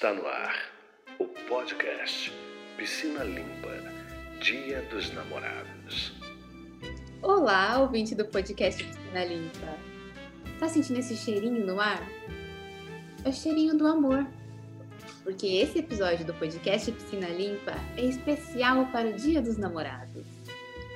[0.00, 0.56] Está no ar
[1.18, 2.32] o podcast
[2.78, 3.68] Piscina Limpa
[4.40, 6.14] Dia dos Namorados.
[7.20, 9.76] Olá, ouvinte do podcast Piscina Limpa.
[10.58, 12.02] Tá sentindo esse cheirinho no ar?
[13.26, 14.26] É o cheirinho do amor.
[15.22, 20.24] Porque esse episódio do podcast Piscina Limpa é especial para o Dia dos Namorados.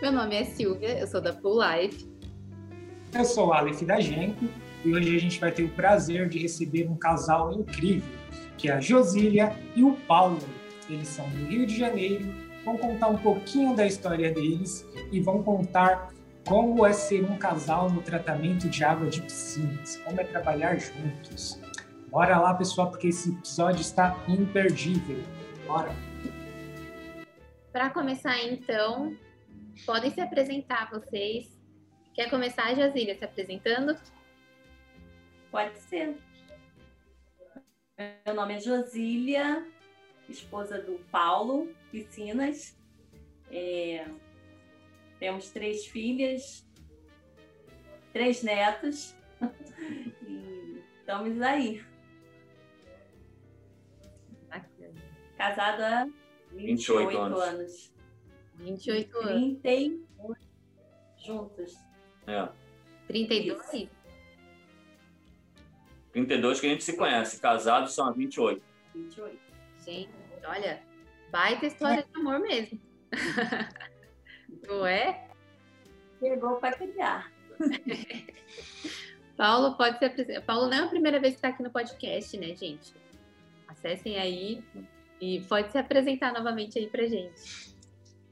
[0.01, 2.09] Meu nome é Silvia, eu sou da Full Life.
[3.15, 4.49] Eu sou o Aleph da Genco
[4.83, 8.24] e hoje a gente vai ter o prazer de receber um casal incrível,
[8.57, 10.39] que é a Josília e o Paulo.
[10.89, 12.33] Eles são do Rio de Janeiro,
[12.65, 16.13] vão contar um pouquinho da história deles e vão contar
[16.47, 21.59] como é ser um casal no tratamento de água de piscinas, como é trabalhar juntos.
[22.11, 25.23] Bora lá, pessoal, porque esse episódio está imperdível.
[25.67, 25.91] Bora!
[27.73, 29.17] Para começar, então,
[29.85, 31.59] podem se apresentar vocês.
[32.15, 33.97] Quer começar, Josília, se apresentando?
[35.51, 36.17] Pode ser.
[37.97, 39.65] Meu nome é Josília,
[40.29, 42.77] esposa do Paulo Piscinas.
[43.53, 44.05] É,
[45.21, 46.69] temos três filhas,
[48.13, 49.15] três netos.
[50.27, 51.85] e estamos aí.
[54.49, 55.03] Bacana.
[55.39, 56.05] Casada há
[56.51, 57.43] 28, 28 anos.
[57.43, 57.95] anos.
[58.55, 59.61] 28 anos.
[59.61, 60.05] 31
[61.17, 61.75] juntos.
[62.27, 62.49] É.
[63.07, 63.89] 32?
[66.15, 68.63] 32 que a gente se conhece, casados são há 28.
[68.95, 69.37] 28.
[69.85, 70.11] Gente,
[70.47, 70.81] olha,
[71.33, 72.81] baita história de amor mesmo.
[74.69, 75.29] Não é?
[76.21, 77.31] Chegou para criar.
[79.37, 80.43] Paulo pode se apresentar.
[80.43, 82.95] Paulo não é a primeira vez que está aqui no podcast, né, gente?
[83.67, 84.63] Acessem aí
[85.21, 87.75] e pode se apresentar novamente aí pra gente.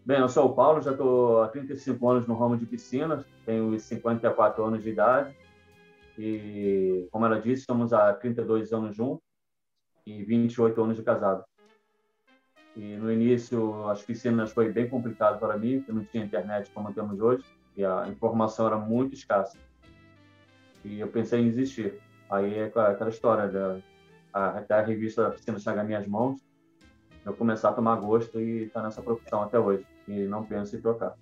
[0.06, 3.76] Bem, eu sou o Paulo, já estou há 35 anos no ramo de piscinas, tenho
[3.78, 5.34] 54 anos de idade
[6.18, 9.24] e, como ela disse, estamos há 32 anos juntos
[10.06, 11.44] e 28 anos de casado.
[12.76, 16.92] E no início, as piscinas foi bem complicado para mim, porque não tinha internet como
[16.92, 17.44] temos hoje
[17.76, 19.58] e a informação era muito escassa.
[20.84, 22.00] E eu pensei em desistir.
[22.30, 23.80] Aí é aquela história da
[24.32, 26.40] até a revista piscina chegar minhas mãos,
[27.22, 29.86] eu começar a tomar gosto e estar nessa profissão até hoje.
[30.08, 31.14] E não penso em trocar.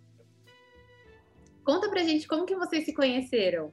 [1.65, 3.73] Conta pra gente como que vocês se conheceram.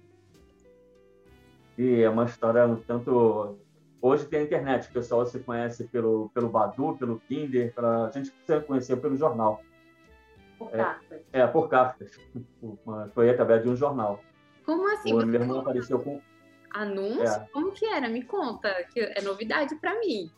[1.77, 3.57] E é uma história um tanto.
[4.01, 8.05] Hoje tem a internet, o pessoal se conhece pelo, pelo Badu, pelo Kinder, pra...
[8.05, 9.61] a gente se conheceu pelo jornal.
[10.57, 10.77] Por É.
[10.77, 11.21] cartas.
[11.31, 12.19] É, por cartas.
[13.13, 14.19] Foi através de um jornal.
[14.65, 15.13] Como assim?
[15.13, 16.19] o meu irmão apareceu com.
[16.71, 17.23] Anúncio?
[17.23, 17.47] É.
[17.53, 18.09] Como que era?
[18.09, 20.29] Me conta, que é novidade pra mim.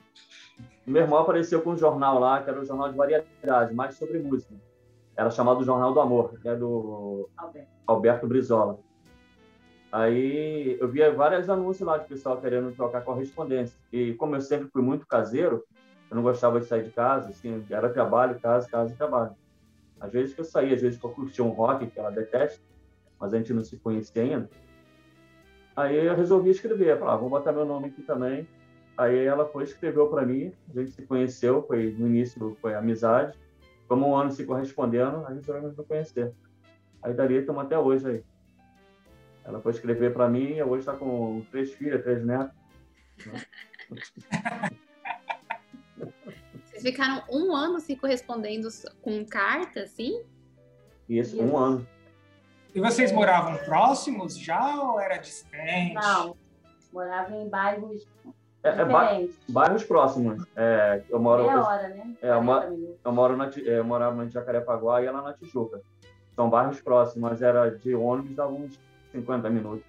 [0.85, 3.95] O meu irmão apareceu com um jornal lá, que era um jornal de variedade, mais
[3.95, 4.53] sobre música.
[5.15, 7.69] Era chamado Jornal do Amor, que é do Alberto.
[7.85, 8.79] Alberto Brizola.
[9.91, 13.75] Aí eu via vários anúncios lá de pessoal querendo trocar correspondência.
[13.91, 15.63] E como eu sempre fui muito caseiro,
[16.09, 19.35] eu não gostava de sair de casa, assim, era trabalho, casa, casa, trabalho.
[19.99, 22.59] Às vezes que eu saía, às vezes que eu curtia um rock, que ela detesta,
[23.19, 24.49] mas a gente não se conhecia ainda.
[25.75, 28.47] Aí eu resolvi escrever, falei, ah, vou botar meu nome aqui também.
[28.97, 33.37] Aí ela foi escreveu para mim, a gente se conheceu, foi no início foi amizade,
[33.87, 36.33] como um ano se correspondendo, a gente resolvemos nos conhecer.
[37.01, 38.23] Aí dali estamos até hoje aí.
[39.49, 42.55] Ela foi escrever para mim e hoje está com três filhas, três netos.
[46.65, 48.69] Vocês ficaram um ano se correspondendo
[49.01, 50.21] com carta, assim?
[51.09, 51.85] E esse um ano.
[52.73, 55.93] E vocês moravam próximos já ou era distante?
[55.95, 56.37] Não,
[56.93, 58.07] morava em bairros
[58.63, 59.39] É, é ba- diferentes.
[59.49, 60.45] bairros próximos.
[60.55, 62.15] É, eu moro, Meia eu, hora, né?
[62.21, 62.99] É, uma- 40 minutos.
[63.03, 65.81] eu moro na, eu morava em Jacarepaguá e ela na Tijuca.
[66.35, 68.79] São bairros próximos, mas era de ônibus dava uns
[69.11, 69.85] 50 minutos.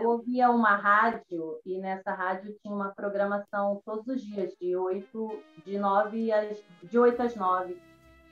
[0.00, 5.42] Eu ouvia uma rádio e nessa rádio tinha uma programação todos os dias, de 8,
[5.64, 7.76] de 9 às, de 8 às 9.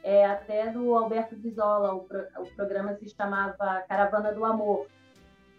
[0.03, 4.87] É, até do Alberto Bisola, o, pro- o programa se chamava Caravana do Amor.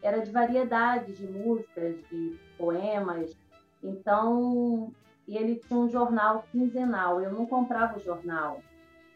[0.03, 3.35] Era de variedades de músicas, de poemas.
[3.83, 4.93] Então,
[5.27, 7.19] e ele tinha um jornal quinzenal.
[7.19, 8.61] Eu não comprava o jornal.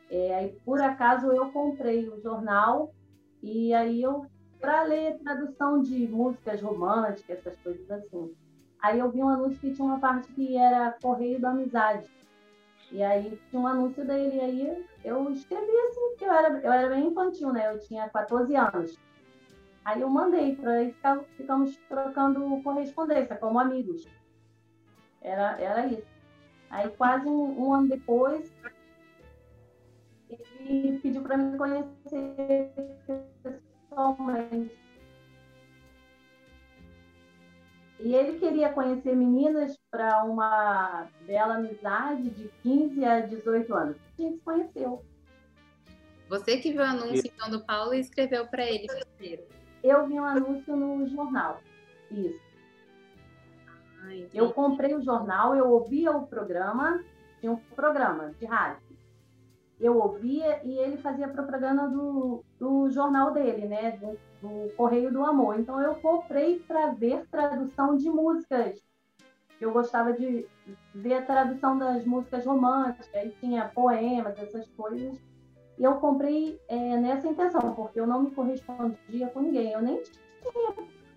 [0.09, 2.91] É, aí, por acaso, eu comprei o jornal
[3.41, 4.25] e aí eu
[4.59, 8.35] para ler tradução de músicas românticas, essas coisas assim.
[8.81, 12.09] Aí eu vi um anúncio que tinha uma parte que era Correio da Amizade.
[12.91, 16.71] E aí tinha um anúncio dele, e aí eu escrevi assim, porque eu era, eu
[16.71, 17.73] era bem infantil, né?
[17.73, 18.97] Eu tinha 14 anos.
[19.85, 24.05] Aí eu mandei, para ficar- ficamos trocando correspondência, como amigos.
[25.21, 26.07] Era, era isso.
[26.69, 28.51] Aí quase um, um ano depois,
[30.29, 32.71] ele pediu para me conhecer
[33.43, 34.77] pessoalmente.
[37.99, 43.97] E ele queria conhecer meninas para uma bela amizade de 15 a 18 anos.
[43.97, 45.03] A gente se conheceu.
[46.29, 49.43] Você que viu o anúncio então do Paulo e escreveu para ele primeiro.
[49.83, 51.61] Eu vi um anúncio no jornal.
[52.11, 52.39] Isso.
[54.01, 54.13] Ah.
[54.33, 57.03] Eu comprei o jornal, eu ouvia o programa,
[57.39, 58.88] tinha um programa de rádio.
[59.79, 63.91] Eu ouvia e ele fazia propaganda do, do jornal dele, né?
[63.91, 65.59] Do, do Correio do Amor.
[65.59, 68.81] Então eu comprei para ver tradução de músicas.
[69.59, 70.47] Eu gostava de
[70.93, 75.19] ver a tradução das músicas românticas, aí tinha poemas, essas coisas.
[75.77, 79.71] E eu comprei é, nessa intenção, porque eu não me correspondia com ninguém.
[79.71, 80.01] Eu nem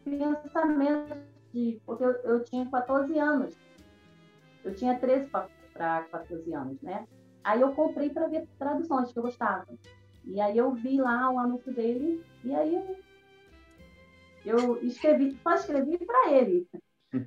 [0.04, 1.16] tinha pensamento
[1.52, 1.80] de.
[1.84, 3.56] Porque eu, eu tinha 14 anos.
[4.64, 5.28] Eu tinha 13
[5.72, 7.06] para 14 anos, né?
[7.44, 9.66] Aí eu comprei para ver traduções que eu gostava.
[10.24, 12.80] E aí eu vi lá o anúncio dele, e aí
[14.44, 16.66] eu, escrevi, só escrevi para ele.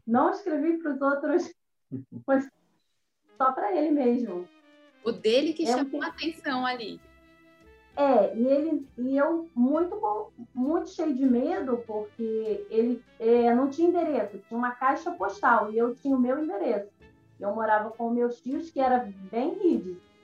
[0.08, 1.54] Não escrevi para os outros,
[2.26, 2.50] mas
[3.38, 4.48] só para ele mesmo.
[5.04, 7.00] O dele que É chamou que- a atenção ali.
[7.98, 13.88] É, e ele e eu muito muito cheio de medo porque ele é, não tinha
[13.88, 16.90] endereço, tinha uma caixa postal e eu tinha o meu endereço.
[17.40, 19.54] Eu morava com meus tios que era bem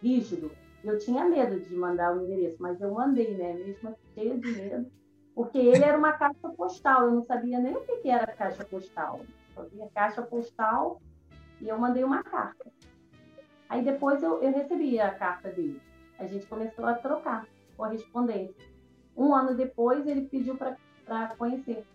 [0.01, 0.51] rígido.
[0.83, 3.53] Eu tinha medo de mandar o endereço, mas eu mandei, né?
[3.53, 4.91] Mesmo assim, cheia de medo,
[5.35, 7.05] porque ele era uma caixa postal.
[7.05, 9.21] Eu não sabia nem o que era caixa postal.
[9.55, 11.01] Eu via caixa postal
[11.59, 12.71] e eu mandei uma carta.
[13.69, 15.81] Aí depois eu, eu recebi a carta dele.
[16.17, 17.47] A gente começou a trocar
[17.77, 18.69] correspondência.
[19.15, 20.77] Um ano depois, ele pediu para
[21.37, 21.85] conhecer,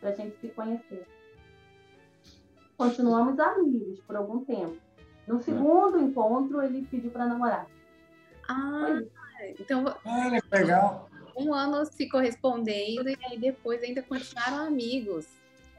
[0.00, 1.06] para a gente se conhecer.
[2.82, 4.76] Continuamos amigos por algum tempo.
[5.26, 7.66] No segundo encontro, ele pediu para namorar.
[8.48, 9.00] Ah,
[9.58, 11.08] então Olha que legal.
[11.36, 15.26] um ano se correspondendo e aí depois ainda continuaram amigos.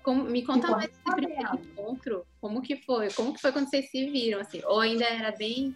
[0.02, 2.26] Como- me conta mais desse primeiro encontro.
[2.40, 3.12] Como que foi?
[3.12, 4.40] Como que foi quando vocês se viram?
[4.40, 4.62] Assim?
[4.66, 5.76] Ou ainda era bem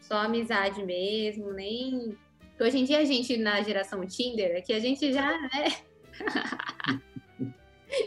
[0.00, 2.16] só amizade mesmo, nem.
[2.48, 5.64] Porque hoje em dia a gente, na geração Tinder, é que a gente já, né?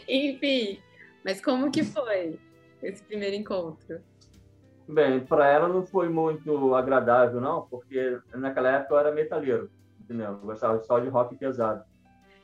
[0.08, 0.80] Enfim.
[1.24, 2.38] Mas como que foi
[2.82, 4.00] esse primeiro encontro?
[4.88, 9.70] Bem, para ela não foi muito agradável, não, porque naquela época eu era metaleiro,
[10.00, 10.28] entendeu?
[10.28, 11.84] Eu gostava só de rock pesado.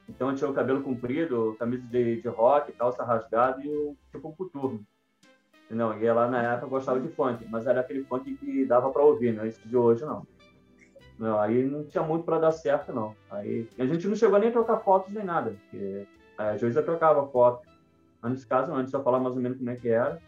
[0.09, 4.31] Então eu tinha o cabelo comprido, camisa de, de rock, calça rasgada e o tipo
[4.37, 4.85] coturno.
[5.65, 5.99] Entendeu?
[5.99, 9.32] E ela na época gostava de funk, mas era aquele funk que dava para ouvir,
[9.32, 10.26] não é isso de hoje, não.
[11.19, 11.41] não.
[11.41, 13.17] Aí não tinha muito para dar certo, não.
[13.31, 16.06] Aí a gente não chegou nem a trocar fotos nem nada, porque
[16.37, 17.67] a Joísa trocava foto.
[18.25, 20.19] Mas nesse caso, não, a gente só falava mais ou menos como é que era.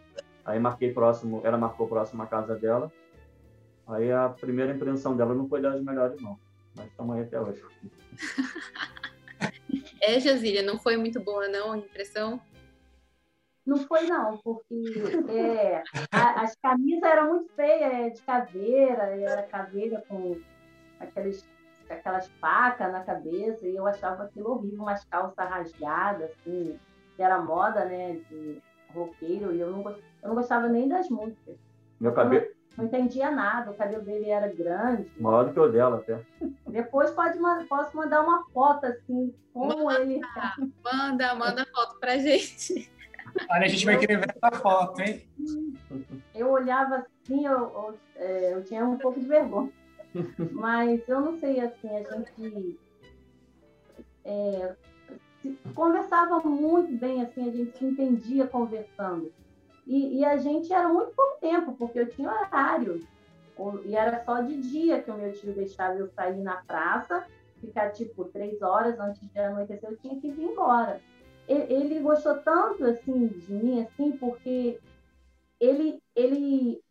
[0.44, 2.92] Aí marquei próximo, ela marcou próximo a casa dela.
[3.86, 6.38] Aí a primeira impressão dela não foi das melhores, não.
[6.76, 7.62] Mas estamos aí até hoje.
[10.00, 12.40] É, Josília, não foi muito boa, não, a impressão?
[13.64, 14.74] Não foi, não, porque
[15.30, 15.82] é,
[16.12, 20.36] a- as camisas eram muito feias, é, de caveira, era caveira com
[21.00, 21.42] aqueles,
[21.88, 26.78] aquelas facas na cabeça, e eu achava aquilo horrível, umas calças rasgadas, assim,
[27.16, 28.62] que era moda, né, de
[28.94, 31.56] roqueiro, e eu não, eu não gostava nem das músicas.
[31.98, 32.46] Meu cabelo,
[32.76, 35.10] Não entendia nada, o cabelo dele era grande.
[35.18, 36.20] maior do que o dela até.
[36.68, 40.20] Depois pode, posso mandar uma foto, assim, como ele...
[40.84, 42.90] Manda, manda foto pra gente.
[43.50, 45.26] Olha, a gente vai querer ver essa foto, hein?
[46.34, 49.72] eu olhava assim, eu, eu, é, eu tinha um pouco de vergonha.
[50.52, 52.78] Mas eu não sei, assim, a gente
[54.24, 54.74] é,
[55.54, 59.32] se- conversava muito bem, assim, a gente se entendia conversando.
[59.86, 63.06] E, e a gente era muito pouco tempo, porque eu tinha horário.
[63.84, 67.26] E era só de dia que o meu tio deixava eu sair na praça,
[67.60, 71.02] ficar tipo três horas antes de anoitecer, eu tinha que vir embora.
[71.48, 74.80] Ele gostou tanto assim de mim, assim, porque
[75.60, 76.82] ele, ele,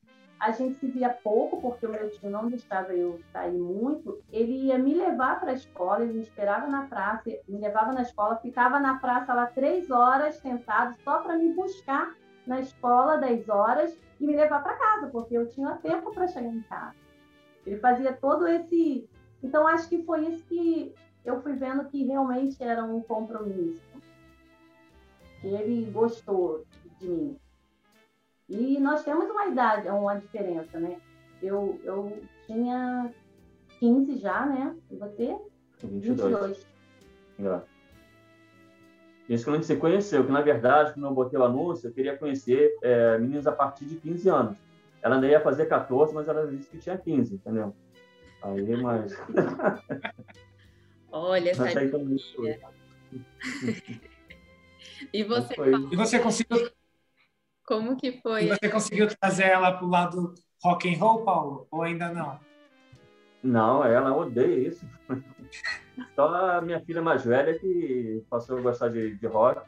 [0.45, 4.21] a gente se via pouco, porque o meu tio não deixava eu sair muito.
[4.31, 8.03] Ele ia me levar para a escola, ele me esperava na praça, me levava na
[8.03, 13.49] escola, ficava na praça lá três horas sentado só para me buscar na escola 10
[13.49, 16.95] horas e me levar para casa, porque eu tinha tempo para chegar em casa.
[17.65, 19.09] Ele fazia todo esse.
[19.41, 23.81] Então, acho que foi isso que eu fui vendo que realmente era um compromisso.
[25.41, 26.63] Que ele gostou
[26.99, 27.39] de mim.
[28.47, 30.97] E nós temos uma idade, uma diferença, né?
[31.41, 33.11] Eu, eu tinha
[33.79, 34.75] 15 já, né?
[34.91, 35.37] E você?
[35.83, 36.19] 22.
[36.19, 36.67] 22.
[37.39, 37.75] Engraçado.
[39.27, 41.93] Isso que a gente se conheceu, que na verdade, quando eu botei o anúncio, eu
[41.93, 44.57] queria conhecer é, meninos a partir de 15 anos.
[45.01, 47.75] Ela ainda ia fazer 14, mas ela disse que tinha 15, entendeu?
[48.43, 49.17] Aí, mas.
[51.11, 52.59] Olha, essa Mas aí também foi.
[55.13, 55.53] E você,
[55.91, 56.69] e você conseguiu.
[57.65, 58.45] Como que foi?
[58.45, 61.67] E você conseguiu trazer ela para o lado rock and roll, Paulo?
[61.71, 62.39] Ou ainda não?
[63.41, 64.85] Não, ela odeia isso.
[66.15, 69.61] Só a minha filha mais velha que passou a gostar de, de rock.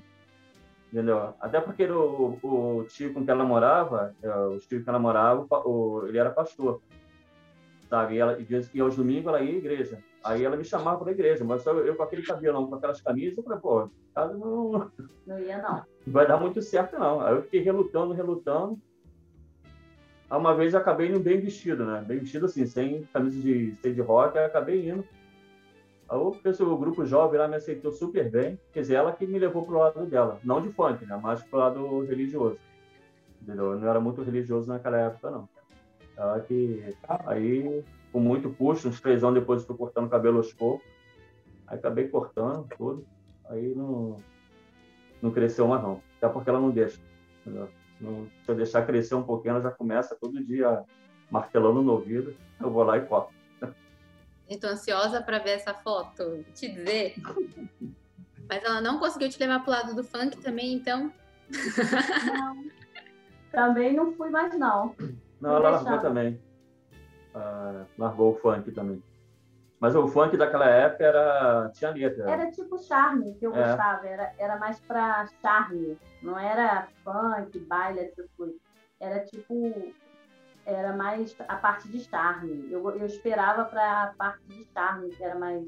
[0.92, 1.34] Entendeu?
[1.40, 5.46] Até porque o, o tio com que ela morava, é, o tio que ela morava,
[5.66, 6.82] o, ele era pastor.
[7.90, 8.16] Sabe?
[8.16, 8.38] E, ela,
[8.74, 10.04] e aos domingos ela ia à igreja.
[10.24, 13.02] Aí ela me chamava para a igreja, mas só eu com aquele cabelo, com aquelas
[13.02, 14.92] camisas, eu falei, pô, casa não.
[15.26, 15.76] Não ia, não.
[15.76, 17.22] Não vai dar muito certo, não.
[17.22, 18.80] Aí eu fiquei relutando, relutando.
[20.30, 22.04] Aí uma vez eu acabei indo bem vestido, né?
[22.06, 25.06] Bem vestido assim, sem camisa de, de rock, aí acabei indo.
[26.10, 28.60] Aí o, pessoal, o grupo jovem lá me aceitou super bem.
[28.74, 30.40] Quer dizer, ela que me levou pro lado dela.
[30.44, 31.20] Não de funk, né?
[31.22, 32.58] Mas pro lado religioso.
[33.42, 33.74] Entendeu?
[33.74, 35.50] Eu não era muito religioso naquela época, não.
[36.18, 36.84] Ela que...
[37.26, 40.88] Aí com muito puxo, uns três anos depois eu fui cortando cabelo aos poucos.
[41.68, 43.06] Aí acabei cortando tudo.
[43.50, 44.18] Aí não,
[45.22, 46.02] não cresceu mais não.
[46.18, 47.00] Até porque ela não deixa.
[47.46, 50.84] Não, se eu deixar crescer um pouquinho, ela já começa todo dia
[51.30, 52.36] martelando no ouvido.
[52.60, 53.34] Eu vou lá e corto.
[54.50, 56.44] Estou ansiosa para ver essa foto.
[56.54, 57.16] Te dizer.
[58.50, 61.12] Mas ela não conseguiu te levar para o lado do funk também, então?
[62.34, 62.66] Não.
[63.52, 64.96] Também não fui mais, não.
[65.42, 66.40] Não, ela largou também
[67.38, 69.02] uh, largou o funk também.
[69.80, 72.30] Mas o funk daquela época era tinha letra.
[72.30, 73.64] Era tipo charme que eu é.
[73.64, 78.58] gostava, era, era mais para charme, não era funk, baile, essas coisas.
[79.00, 79.94] Era tipo
[80.66, 82.68] era mais a parte de charme.
[82.70, 85.66] Eu, eu esperava para a parte de charme, que era mais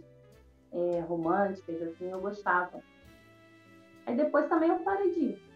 [0.73, 2.81] é, romântica, assim, eu gostava.
[4.05, 5.48] Aí depois também eu parei disso.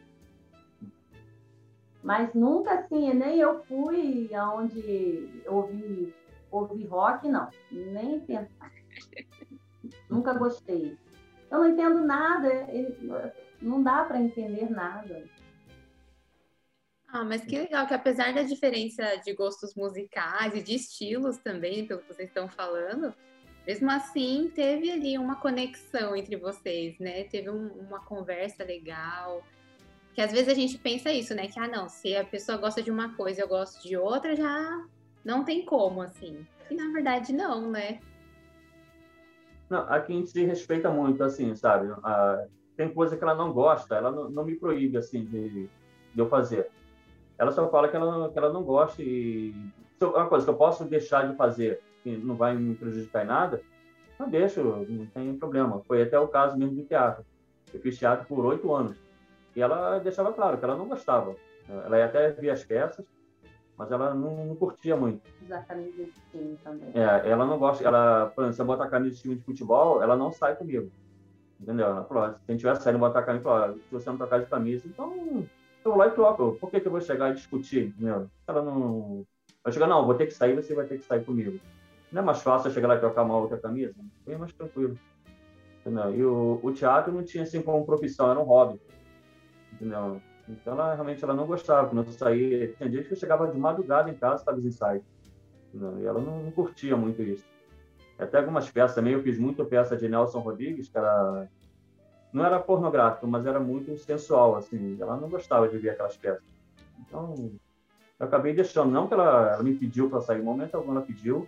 [2.03, 6.13] Mas nunca assim, nem eu fui aonde ouvi,
[6.51, 7.50] ouvi rock, não.
[7.72, 8.72] Nem pensar.
[10.10, 10.98] nunca gostei.
[11.50, 12.67] Eu não entendo nada,
[13.62, 15.24] não dá para entender nada.
[17.07, 21.86] Ah, mas que legal que apesar da diferença de gostos musicais e de estilos também,
[21.86, 23.13] pelo que vocês estão falando,
[23.67, 27.24] mesmo assim teve ali uma conexão entre vocês, né?
[27.25, 29.43] Teve um, uma conversa legal,
[30.13, 31.48] que às vezes a gente pensa isso, né?
[31.48, 34.36] Que, ah, não, se a pessoa gosta de uma coisa e eu gosto de outra,
[34.36, 34.86] já
[35.25, 36.46] não tem como, assim.
[36.70, 38.00] E na verdade, não, né?
[39.70, 41.91] Não, aqui a gente se respeita muito, assim, sabe?
[42.03, 42.46] Ah,
[42.77, 45.70] tem coisa que ela não gosta, ela não, não me proíbe, assim, de, de,
[46.15, 46.70] eu fazer.
[47.38, 49.53] Ela só fala que ela, que ela não gosta e...
[49.98, 53.27] Se uma coisa que eu posso deixar de fazer, que não vai me prejudicar em
[53.27, 53.62] nada,
[54.20, 55.82] eu deixo, não tem problema.
[55.88, 57.25] Foi até o caso mesmo do teatro.
[57.74, 58.98] Eu fiz teatro por oito anos.
[59.55, 61.36] E ela deixava claro que ela não gostava.
[61.67, 63.05] Ela ia até via as peças,
[63.77, 65.22] mas ela não, não curtia muito.
[65.43, 66.89] Usar camisa de time também.
[66.93, 67.83] É, ela não gosta.
[67.83, 70.91] Ela, por exemplo, se eu botar camisa de time de futebol, ela não sai comigo.
[71.60, 71.88] Entendeu?
[71.88, 74.48] Ela falou, se a gente tiver saindo botar camisa, falou, se você não trocar de
[74.48, 75.48] camisa, então
[75.86, 76.57] eu vou lá e troco.
[76.60, 77.88] Por que, que eu vou chegar e discutir?
[77.88, 78.27] Entendeu?
[78.48, 79.25] Ela não.
[79.63, 81.60] Vai chegar, não, vou ter que sair, você vai ter que sair comigo.
[82.12, 83.93] Não é mais fácil eu chegar lá e trocar uma outra camisa?
[84.25, 85.00] Bem mais tranquilo.
[85.79, 86.15] Entendeu?
[86.15, 88.79] E o, o teatro não tinha assim como profissão, era um hobby
[89.83, 90.21] entendeu?
[90.47, 91.89] Então, ela realmente ela não gostava.
[91.89, 95.03] Quando eu saía, tinha dias que eu chegava de madrugada em casa para os ensaios.
[95.73, 97.45] E ela não, não, curtia muito isso.
[98.19, 101.47] Até algumas peças também, eu fiz muita peça de Nelson Rodrigues, que era
[102.31, 104.97] não era pornográfico, mas era muito sensual, assim.
[104.99, 106.43] Ela não gostava de ver aquelas peças.
[106.99, 107.51] Então,
[108.19, 108.91] eu acabei deixando.
[108.91, 111.47] Não que ela, ela me pediu para sair, no momento algum ela pediu.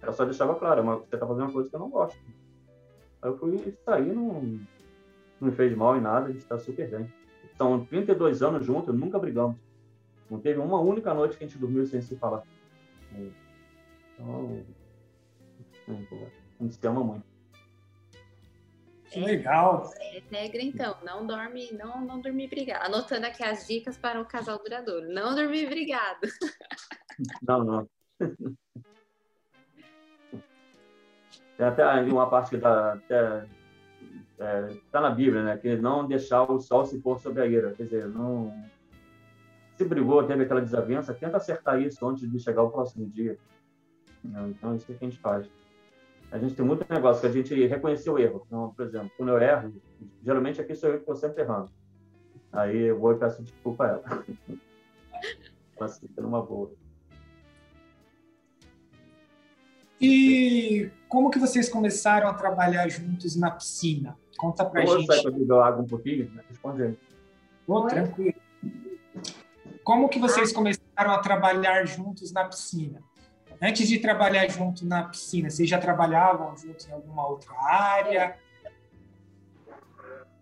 [0.00, 2.18] Ela só deixava claro, mas você está fazendo uma coisa que eu não gosto.
[3.20, 4.42] Aí eu fui sair, não,
[5.40, 7.12] não me fez mal em nada, a gente está super bem.
[7.56, 9.56] São 32 anos juntos, nunca brigamos.
[10.30, 12.42] Não teve uma única noite que a gente dormiu sem se falar.
[14.14, 14.64] Então,
[15.88, 17.24] a gente se ama muito.
[19.10, 19.90] Que legal.
[19.98, 20.96] É regra, então.
[21.04, 22.86] Não dorme, não, não dormir brigado.
[22.86, 25.08] Anotando aqui as dicas para o casal duradouro.
[25.08, 26.20] Não dormir brigado.
[27.40, 27.88] Não, não.
[31.56, 33.46] Tem até uma parte que dá, até
[34.36, 35.56] está é, tá na Bíblia, né?
[35.56, 37.72] Que não deixar o sol se pôr sobre a ira.
[37.72, 38.52] Quer dizer, não
[39.76, 43.38] se brigou, teve aquela desavença, tenta acertar isso antes de chegar o próximo dia.
[44.24, 45.48] Então, isso é que a gente faz.
[46.30, 48.42] A gente tem muito negócio que a gente reconheceu o erro.
[48.46, 49.74] Então, por exemplo, quando eu erro,
[50.22, 51.70] geralmente aqui sou eu que estou sempre errando.
[52.52, 54.24] Aí eu vou e peço desculpa a ela.
[55.78, 56.72] Mas fica numa boa.
[60.00, 64.16] E como que vocês começaram a trabalhar juntos na piscina?
[64.36, 65.22] Conta pra Vou gente.
[65.22, 66.30] Vou beber água um pouquinho?
[66.32, 66.42] Né?
[66.48, 66.98] Responde aí.
[67.88, 68.34] Tranquilo.
[69.82, 73.00] Como que vocês começaram a trabalhar juntos na piscina?
[73.62, 78.36] Antes de trabalhar junto na piscina, vocês já trabalhavam juntos em alguma outra área?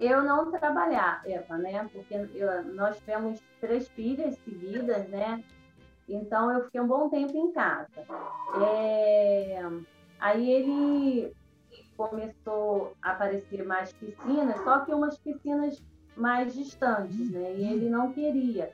[0.00, 1.88] eu não trabalhar, Eva, né?
[1.92, 5.42] Porque eu, nós tivemos três filhas seguidas, né?
[6.08, 7.88] Então eu fiquei um bom tempo em casa.
[8.62, 9.62] É...
[10.20, 11.32] Aí ele
[11.96, 15.82] começou a aparecer mais piscinas, só que umas piscinas
[16.16, 17.54] mais distantes, né?
[17.54, 18.70] E ele não queria.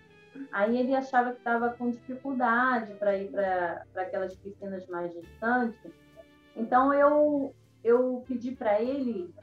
[0.52, 5.92] Aí ele achava que estava com dificuldade para ir para aquelas piscinas mais distantes.
[6.56, 9.34] Então eu eu pedi para ele,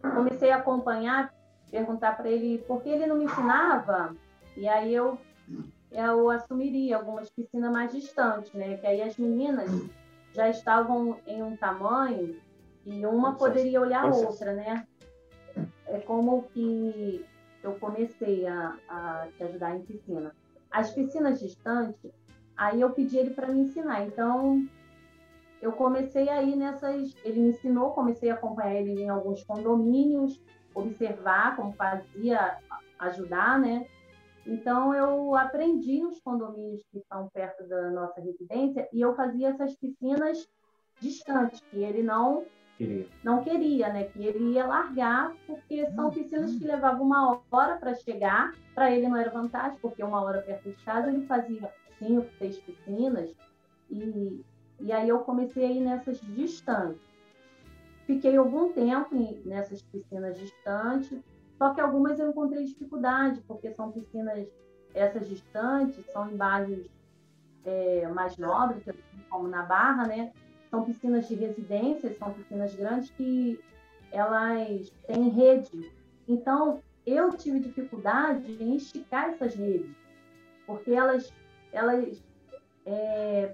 [0.00, 1.34] comecei a acompanhar,
[1.70, 4.14] perguntar para ele por que ele não me ensinava.
[4.56, 5.18] E aí eu
[5.90, 8.76] eu assumiria algumas piscinas mais distantes, né?
[8.76, 9.70] Que aí as meninas
[10.32, 12.40] já estavam em um tamanho
[12.84, 14.86] e uma poderia olhar a outra, né?
[15.86, 17.24] É como que
[17.62, 20.34] eu comecei a, a te ajudar em piscina.
[20.70, 22.10] As piscinas distantes,
[22.56, 24.06] aí eu pedi ele para me ensinar.
[24.06, 24.66] Então,
[25.60, 27.14] eu comecei aí nessas.
[27.24, 30.40] Ele me ensinou, comecei a acompanhar ele em alguns condomínios,
[30.74, 32.56] observar como fazia,
[32.98, 33.86] ajudar, né?
[34.46, 39.76] Então, eu aprendi nos condomínios que estão perto da nossa residência e eu fazia essas
[39.76, 40.48] piscinas
[40.98, 42.46] distantes, que ele não
[42.80, 43.06] queria.
[43.22, 44.04] não queria, né?
[44.04, 46.10] Que ele ia largar, porque são uhum.
[46.10, 48.54] piscinas que levavam uma hora para chegar.
[48.74, 52.58] Para ele não era vantagem, porque uma hora perto de casa ele fazia cinco, seis
[52.58, 53.34] piscinas.
[53.90, 54.44] E,
[54.80, 57.00] e aí eu comecei a ir nessas distantes.
[58.06, 61.22] Fiquei algum tempo nessas piscinas distantes,
[61.58, 64.48] só que algumas eu encontrei dificuldade, porque são piscinas,
[64.94, 66.88] essas distantes, são em bairros
[67.64, 68.82] é, mais nobres,
[69.28, 70.32] como na Barra, né?
[70.70, 73.58] São piscinas de residências, são piscinas grandes que
[74.12, 75.90] elas têm rede.
[76.28, 79.90] Então, eu tive dificuldade em esticar essas redes,
[80.66, 81.32] porque elas,
[81.72, 82.22] elas
[82.86, 83.52] é,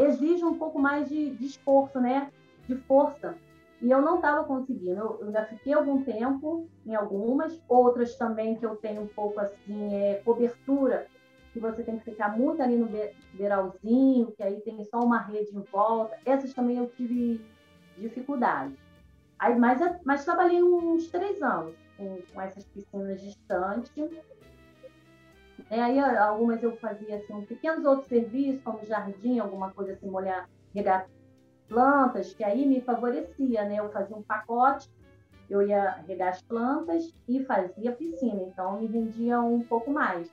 [0.00, 2.30] exigem um pouco mais de, de, esforço, né?
[2.66, 3.36] de força.
[3.80, 4.98] E eu não estava conseguindo.
[4.98, 9.94] Eu, ainda fiquei algum tempo em algumas, outras também que eu tenho um pouco assim,
[9.94, 11.06] é, cobertura
[11.58, 12.88] que você tem que ficar muito ali no
[13.34, 16.16] beiralzinho, que aí tem só uma rede em volta.
[16.24, 17.44] Essas também eu tive
[17.96, 18.74] dificuldade.
[19.38, 23.92] Aí, mas, mas trabalhei uns três anos com, com essas piscinas distantes.
[25.70, 30.48] É, aí algumas eu fazia assim, pequenos outros serviços, como jardim, alguma coisa assim, molhar,
[30.74, 31.06] regar
[31.68, 33.76] plantas, que aí me favorecia, né?
[33.76, 34.90] Eu fazia um pacote,
[35.50, 40.32] eu ia regar as plantas e fazia piscina, então me rendia um pouco mais.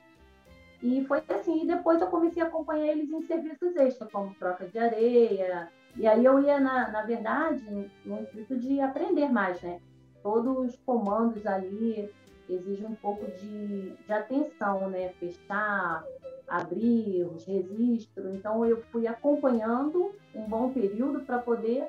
[0.86, 4.68] E foi assim, e depois eu comecei a acompanhar eles em serviços extras, como troca
[4.68, 5.68] de areia.
[5.96, 9.80] E aí eu ia, na, na verdade, no intuito de aprender mais, né?
[10.22, 12.08] Todos os comandos ali
[12.48, 15.08] exigem um pouco de, de atenção, né?
[15.18, 16.04] Fechar,
[16.46, 18.36] abrir os registros.
[18.36, 21.88] Então eu fui acompanhando um bom período para poder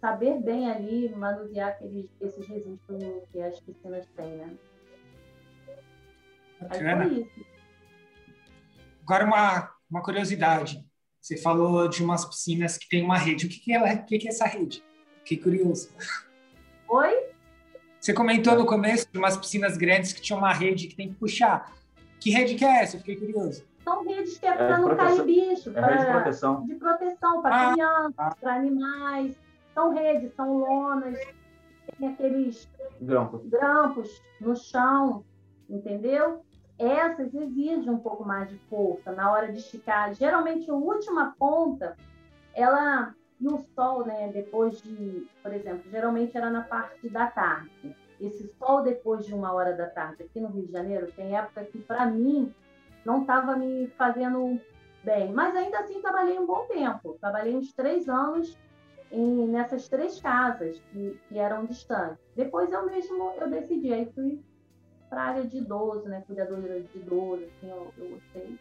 [0.00, 2.98] saber bem ali manusear aqueles, esses registros
[3.30, 4.56] que as piscinas têm, né?
[6.60, 7.04] Bacana.
[7.04, 7.55] Aí foi isso.
[9.08, 10.84] Agora, uma, uma curiosidade.
[11.20, 13.46] Você falou de umas piscinas que tem uma rede.
[13.46, 14.82] O que, que, é, o que, que é essa rede?
[15.22, 15.90] Fiquei curioso.
[16.88, 17.14] Oi?
[18.00, 21.14] Você comentou no começo de umas piscinas grandes que tinha uma rede que tem que
[21.14, 21.72] puxar.
[22.18, 22.96] Que rede que é essa?
[22.96, 23.64] Eu fiquei curioso.
[23.84, 25.70] São redes que é para é não cair bicho.
[25.70, 26.66] É pra, de proteção.
[26.66, 28.36] De proteção para ah, crianças, ah.
[28.40, 29.36] para animais.
[29.72, 31.16] São redes, são lonas.
[31.96, 32.68] Tem aqueles
[33.00, 33.46] grampos.
[33.46, 35.24] grampos no chão,
[35.70, 36.44] entendeu?
[36.78, 40.12] Essas exigem um pouco mais de força na hora de esticar.
[40.14, 41.96] Geralmente, a última ponta,
[42.54, 47.94] ela e o sol, né, depois de, por exemplo, geralmente era na parte da tarde.
[48.20, 51.64] Esse sol depois de uma hora da tarde aqui no Rio de Janeiro tem época
[51.64, 52.52] que para mim
[53.04, 54.58] não estava me fazendo
[55.04, 57.18] bem, mas ainda assim trabalhei um bom tempo.
[57.20, 58.56] Trabalhei uns três anos
[59.12, 62.18] em, nessas três casas que, que eram distantes.
[62.34, 64.42] Depois eu mesmo eu decidi, aí fui
[65.08, 66.22] para a área de idoso, né?
[66.26, 68.58] Cuidadora de idoso, assim, eu, eu gostei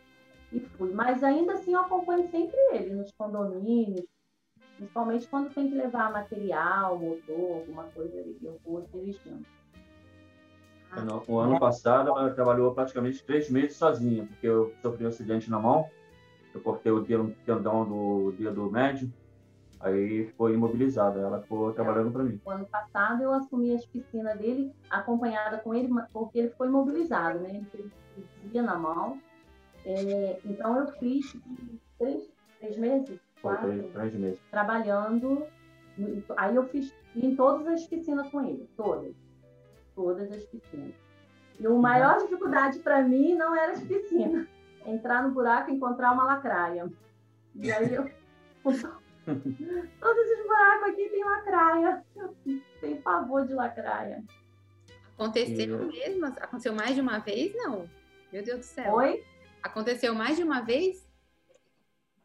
[0.52, 0.94] e fui.
[0.94, 4.06] Mas ainda assim eu acompanho sempre ele nos condomínios,
[4.78, 9.46] principalmente quando tem que levar material, motor, alguma coisa ali, eu vou dirigindo.
[11.28, 15.60] O ano passado ela trabalhou praticamente três meses sozinha, porque eu sofri um acidente na
[15.60, 15.90] mão,
[16.54, 17.04] eu cortei o
[17.46, 19.12] tendão do dedo médio,
[19.86, 22.42] Aí foi imobilizada, ela ficou trabalhando para mim.
[22.44, 27.38] O ano passado eu assumi as piscinas dele, acompanhada com ele, porque ele ficou imobilizado,
[27.38, 27.64] né?
[27.72, 29.22] Ele cirurgia na mão.
[29.86, 31.38] É, então eu fiz
[32.00, 32.28] três,
[32.60, 34.40] três meses, quatro, três, três meses.
[34.50, 35.46] trabalhando.
[36.36, 39.14] Aí eu fiz em todas as piscinas com ele, todas.
[39.94, 40.96] Todas as piscinas.
[41.60, 44.48] E a maior dificuldade para mim não era as piscinas.
[44.84, 46.92] Entrar no buraco e encontrar uma lacraia.
[47.54, 48.10] E aí eu
[49.26, 52.06] Todos esses buracos aqui tem lacraia.
[52.16, 52.36] Eu
[52.80, 54.24] tenho pavor de lacraia.
[55.14, 55.88] Aconteceu e...
[55.88, 56.26] mesmo?
[56.26, 57.56] Aconteceu mais de uma vez?
[57.56, 57.90] Não.
[58.32, 58.94] Meu Deus do céu.
[58.94, 59.24] Oi?
[59.64, 61.08] Aconteceu mais de uma vez?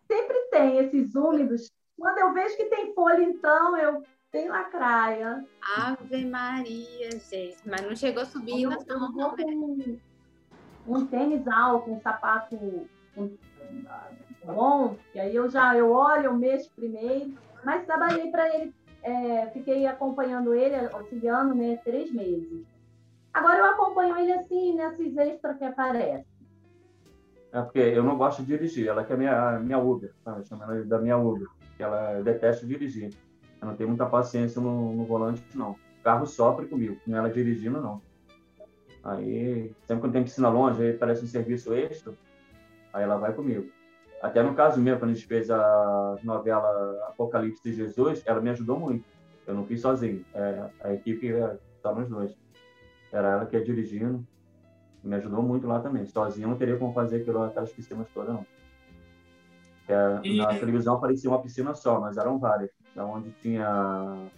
[0.07, 1.71] Sempre tem esses úmidos.
[1.97, 5.45] Quando eu vejo que tem folha, então, eu tenho lacraia.
[5.77, 7.57] Ave Maria, gente.
[7.65, 12.57] Mas não chegou a subir na sua mão, com um tênis alto, um sapato
[13.17, 13.37] um,
[14.45, 19.47] bom, e aí eu já eu olho, eu mexo primeiro, mas trabalhei para ele, é,
[19.49, 22.65] fiquei acompanhando ele, auxiliando, né, três meses.
[23.33, 26.27] Agora eu acompanho ele assim, nesses extras que aparecem.
[27.53, 30.41] É porque eu não gosto de dirigir, ela que é minha, minha Uber, tá?
[30.45, 33.11] chamando da minha Uber, que ela detesta dirigir.
[33.61, 35.73] Eu não tenho muita paciência no, no volante, não.
[35.73, 38.01] O carro sofre comigo, com ela dirigindo, não.
[39.03, 42.13] Aí, sempre quando tem piscina longe, aí parece um serviço extra,
[42.93, 43.71] aí ela vai comigo.
[44.23, 46.69] Até no caso meu, quando a gente fez a novela
[47.09, 49.05] Apocalipse de Jesus, ela me ajudou muito.
[49.47, 50.25] Eu não fiz sozinho.
[50.35, 51.33] É, a equipe
[51.77, 52.37] estava nos dois.
[53.11, 54.27] Era ela que ia dirigindo.
[55.03, 56.05] Me ajudou muito lá também.
[56.07, 58.47] Sozinho eu não teria como fazer aquilo, aquelas piscinas todas, não.
[59.89, 60.37] É, e...
[60.37, 62.71] Na televisão parecia uma piscina só, mas eram várias.
[62.97, 64.31] Onde tinha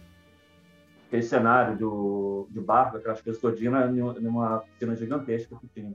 [1.07, 5.93] aquele cenário do, de barco, aquelas coisas todinhas, numa piscina gigantesca que tinha.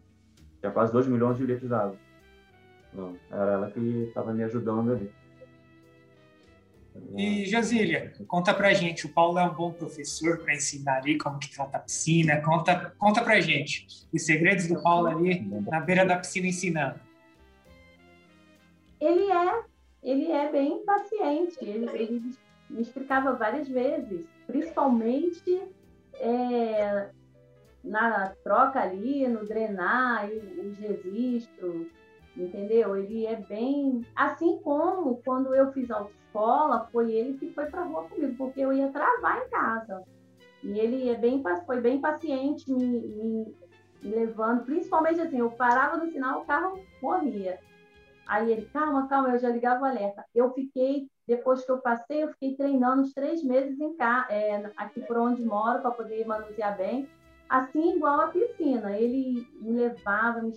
[0.61, 1.97] Tinha quase 2 milhões de litros d'água.
[3.31, 5.11] Era ela que estava me ajudando ali.
[7.17, 11.39] E, Josília, conta pra gente, o Paulo é um bom professor para ensinar ali como
[11.39, 16.05] que trata a piscina, conta, conta pra gente os segredos do Paulo ali na beira
[16.05, 17.01] da piscina ensinando.
[19.01, 19.63] Ele é,
[20.03, 22.33] ele é bem paciente, ele, ele
[22.69, 25.63] me explicava várias vezes, principalmente
[26.15, 27.11] é,
[27.83, 31.87] na troca ali, no drenar, os registros,
[32.37, 32.97] entendeu?
[32.97, 34.05] Ele é bem.
[34.15, 38.73] Assim como quando eu fiz autoescola, foi ele que foi para rua comigo, porque eu
[38.73, 40.05] ia travar em casa.
[40.63, 43.57] E ele é bem, foi bem paciente me, me,
[44.03, 47.59] me levando, principalmente assim, eu parava no sinal, o carro morria.
[48.27, 50.23] Aí ele, calma, calma, eu já ligava o alerta.
[50.35, 54.71] Eu fiquei, depois que eu passei, eu fiquei treinando uns três meses em cá, é,
[54.77, 57.09] aqui por onde moro, para poder manusear bem.
[57.49, 58.95] Assim, igual a piscina.
[58.99, 60.53] Ele me levava, me,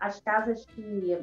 [0.00, 1.18] as casas que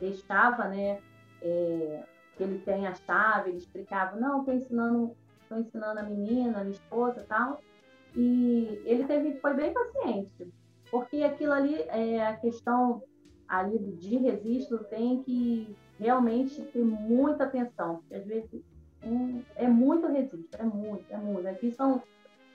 [0.00, 0.98] deixava, né?
[1.42, 2.02] É,
[2.36, 5.16] que ele tem a chave, ele explicava, não, estou ensinando,
[5.50, 7.60] ensinando a menina, a minha esposa tal.
[8.16, 10.52] E ele teve, foi bem paciente,
[10.90, 13.02] porque aquilo ali, é, a questão
[13.48, 18.62] ali de registro tem que realmente ter muita atenção, porque às vezes
[19.04, 21.46] um, é muito registro, é muito, é muito.
[21.48, 22.02] Aqui são,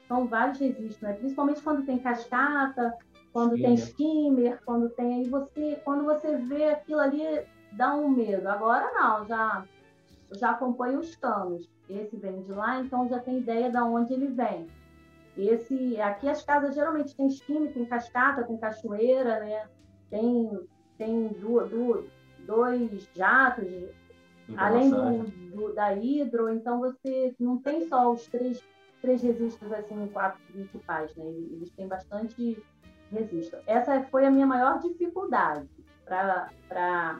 [0.07, 1.13] são vários registros, né?
[1.13, 2.95] principalmente quando tem cascata,
[3.37, 7.21] quando Sim, tem skimmer, quando tem aí você, quando você vê aquilo ali,
[7.73, 8.49] dá um medo.
[8.49, 9.63] Agora não, já
[10.31, 11.69] já acompanho os canos.
[11.87, 14.65] Esse vem de lá, então já tem ideia de onde ele vem.
[15.37, 19.69] Esse aqui as casas geralmente tem skimmer, tem cascata, tem cachoeira, né?
[20.09, 20.59] Tem
[20.97, 21.29] tem
[22.47, 23.67] dois jatos,
[24.57, 25.23] além do,
[25.55, 28.63] do, da hidro, então você não tem só os três,
[28.99, 31.23] três registros assim, quatro principais, né?
[31.23, 32.57] Eles têm bastante
[33.11, 33.59] registro.
[33.65, 35.67] Essa foi a minha maior dificuldade
[36.05, 37.19] para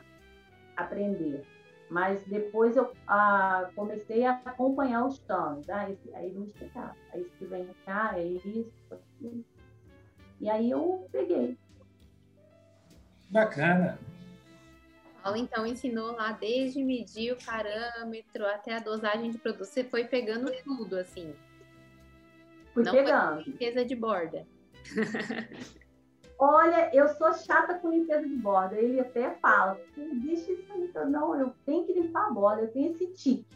[0.76, 1.44] aprender.
[1.90, 5.68] Mas depois eu ah, comecei a acompanhar os canos.
[5.70, 6.94] Ah, esse, aí me explicava.
[7.12, 9.44] Aí que vem cá, é isso, aquilo.
[10.40, 11.58] E aí eu peguei.
[13.30, 13.98] Bacana.
[15.22, 19.64] Paulo então ensinou lá desde medir o parâmetro até a dosagem de produto.
[19.64, 21.34] Você foi pegando tudo, assim.
[22.72, 23.42] Fui Não pegando.
[23.42, 24.46] Foi limpeza de borda.
[26.38, 28.76] Olha, eu sou chata com limpeza de borda.
[28.76, 29.78] Ele até fala,
[30.22, 30.90] deixa isso aí.
[31.06, 33.46] Não, eu tenho que limpar a borda, eu tenho esse tique.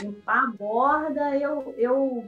[0.00, 2.24] Limpar a borda, eu, eu,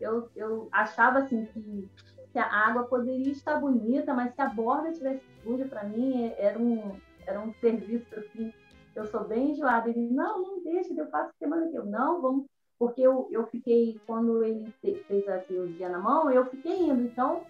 [0.00, 1.88] eu, eu achava assim que
[2.34, 6.46] que a água poderia estar bonita, mas se a borda tivesse suja, para mim é,
[6.46, 8.52] era um, era um serviço assim.
[8.92, 9.88] Eu sou bem enjoada.
[9.88, 12.46] Ele, não, não deixa, eu faço semana que eu, não, vamos.
[12.78, 17.02] Porque eu, eu fiquei, quando ele fez a cirurgia na mão, eu fiquei indo.
[17.02, 17.42] Então,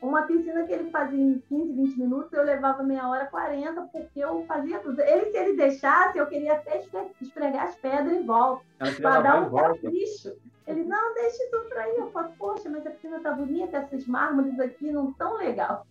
[0.00, 4.20] uma piscina que ele fazia em 15, 20 minutos, eu levava meia hora, 40, porque
[4.20, 5.00] eu fazia tudo.
[5.00, 6.82] Ele, se ele deixasse, eu queria até
[7.20, 8.64] esfregar as pedras em volta,
[9.00, 10.36] para dar um capricho.
[10.66, 11.96] Ele, não, deixa isso para aí.
[11.96, 15.86] Eu falo, poxa, mas a piscina tá bonita, esses mármores aqui não tão legal.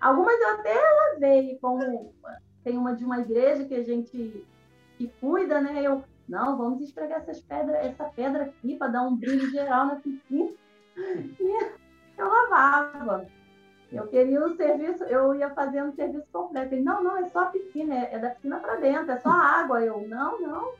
[0.00, 2.14] Algumas eu até lavei, como
[2.62, 4.46] tem uma de uma igreja que a gente
[4.96, 5.82] que cuida, né?
[5.82, 9.96] Eu, não, vamos esfregar essas pedras, essa pedra aqui para dar um brilho geral na
[9.96, 10.50] piscina.
[10.96, 11.72] E
[12.16, 13.26] eu lavava.
[13.92, 16.74] Eu queria o serviço, eu ia fazendo o serviço completo.
[16.74, 19.30] Ele, não, não, é só a piscina, é, é da piscina para dentro, é só
[19.30, 19.82] água.
[19.84, 20.72] Eu, não, não,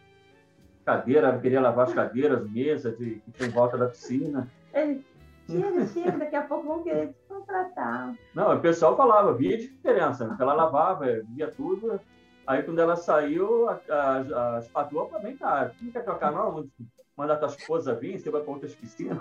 [0.85, 4.49] cadeira, queria lavar as cadeiras, mesa de, que tem em volta da piscina.
[4.73, 5.05] Ele,
[5.49, 8.15] chega, chega, daqui a pouco vão querer te contratar.
[8.35, 10.37] Não, o pessoal falava, via diferença, né?
[10.39, 12.01] ela lavava, via tudo.
[12.47, 16.69] Aí quando ela saiu, as patroas também, tá, não quer trocar não?
[17.17, 19.19] Manda tua esposa vir, você vai para outras piscinas.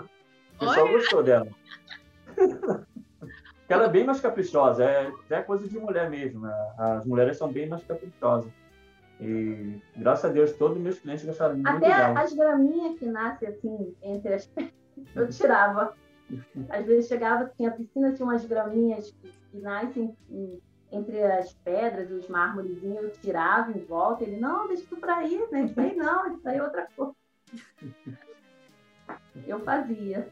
[0.56, 0.92] O pessoal Olha.
[0.92, 1.48] gostou dela.
[3.68, 6.40] ela é bem mais caprichosa, é, é coisa de mulher mesmo.
[6.40, 6.74] Né?
[6.76, 8.52] As mulheres são bem mais caprichosas.
[9.20, 13.48] E graças a Deus, todos os meus clientes gostaram muito Até as graminhas que nascem
[13.48, 14.50] assim, entre as
[15.14, 15.94] eu tirava.
[16.68, 20.16] Às vezes chegava, tinha piscina, tinha umas graminhas que, que nascem
[20.92, 24.24] entre as pedras, os mármores, eu tirava em volta.
[24.24, 25.64] Ele, não, deixa isso para aí, né?
[25.64, 27.14] Isso aí não, isso aí é outra coisa.
[29.46, 30.28] Eu fazia.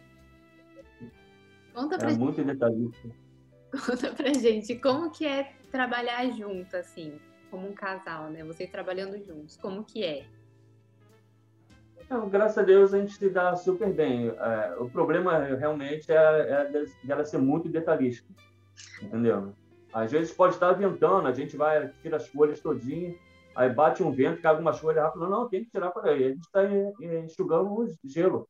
[1.75, 2.21] Conta pra é gente.
[2.21, 3.09] muito detalhista.
[3.87, 8.43] Conta pra gente como que é trabalhar junto, assim, como um casal, né?
[8.45, 10.27] Vocês trabalhando juntos, como que é?
[12.11, 14.29] Não, graças a Deus a gente se dá super bem.
[14.29, 18.27] É, o problema realmente é, é dela ser muito detalhista,
[19.03, 19.55] entendeu?
[19.93, 23.15] Às vezes pode estar ventando, a gente vai, tira as folhas todinha,
[23.55, 26.25] aí bate um vento, cai algumas folhas rápido, não, tem que tirar para aí.
[26.25, 26.65] A gente está
[27.25, 28.49] enxugando o gelo,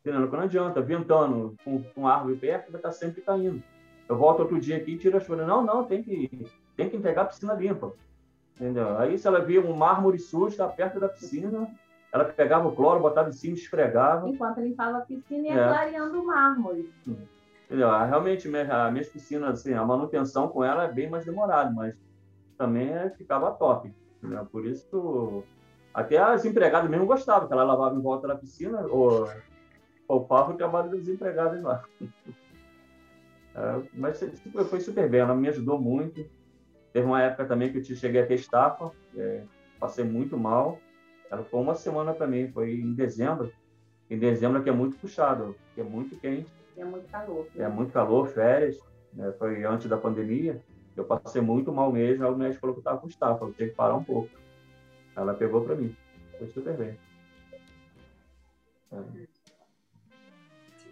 [0.00, 0.28] entendeu?
[0.30, 3.62] Não adianta, ventando com, com árvore perto, vai estar sempre caindo.
[4.08, 6.96] Eu volto outro dia aqui e tiro as folhas, não, não, tem que, tem que
[6.96, 7.92] entregar a piscina limpa,
[8.56, 8.96] entendeu?
[8.98, 11.68] Aí se ela via um mármore sujo, está perto da piscina,
[12.12, 14.28] ela pegava o cloro, botava em cima, esfregava.
[14.28, 15.68] Enquanto limpava a piscina e ia é.
[15.68, 16.92] clareando o mármore.
[17.06, 17.28] Entendeu?
[17.70, 21.94] Realmente, a minha piscina, assim, a manutenção com ela é bem mais demorada, mas
[22.58, 23.94] também é, ficava top.
[24.50, 25.44] Por isso,
[25.94, 29.28] até as empregadas mesmo gostavam, que ela lavava em volta da piscina, ou
[30.06, 31.84] poupava o trabalho das empregadas lá.
[33.52, 34.20] É, mas
[34.68, 36.24] foi super bem, ela me ajudou muito.
[36.92, 39.42] Teve uma época também que eu cheguei a ter estafa, é,
[39.80, 40.78] passei muito mal.
[41.28, 43.52] Ela ficou uma semana para mim, foi em dezembro.
[44.08, 46.48] Em dezembro que é muito puxado, que é muito quente.
[46.80, 47.46] É muito calor.
[47.54, 47.64] Né?
[47.64, 48.78] É muito calor, férias.
[49.12, 49.30] Né?
[49.38, 50.64] Foi antes da pandemia.
[50.96, 52.24] Eu passei muito mal mesmo.
[52.24, 54.30] Aí o médico falou que eu estava com estafa, eu tinha que parar um pouco.
[55.14, 55.94] Ela pegou para mim.
[56.38, 56.98] Foi super bem.
[58.92, 59.26] É.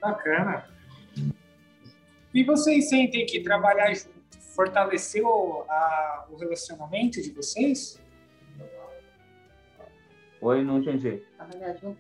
[0.01, 0.69] Bacana.
[2.35, 4.19] E vocês sentem que trabalhar junto
[4.55, 7.99] fortaleceu a, o relacionamento de vocês?
[10.41, 11.23] Oi, não entendi.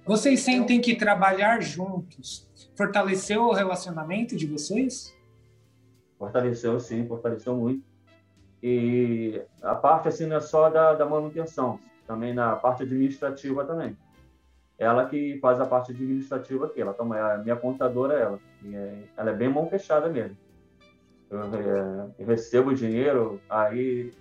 [0.07, 5.14] Vocês sentem que trabalhar juntos fortaleceu o relacionamento de vocês?
[6.16, 7.85] Fortaleceu, sim, fortaleceu muito.
[8.62, 13.96] E a parte assim não é só da, da manutenção, também na parte administrativa também.
[14.79, 18.38] Ela que faz a parte administrativa aqui, ela toma, é a minha contadora ela.
[18.72, 20.37] É, ela é bem mão fechada mesmo.
[21.29, 24.12] Eu, é, eu recebo o dinheiro, aí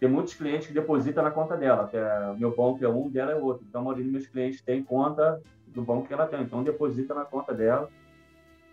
[0.00, 1.88] tem muitos clientes que depositam na conta dela.
[1.88, 3.64] Que é, meu banco é um, dela é outro.
[3.68, 6.42] Então, a maioria dos meus clientes tem conta do banco que ela tem.
[6.42, 7.88] Então, deposita na conta dela.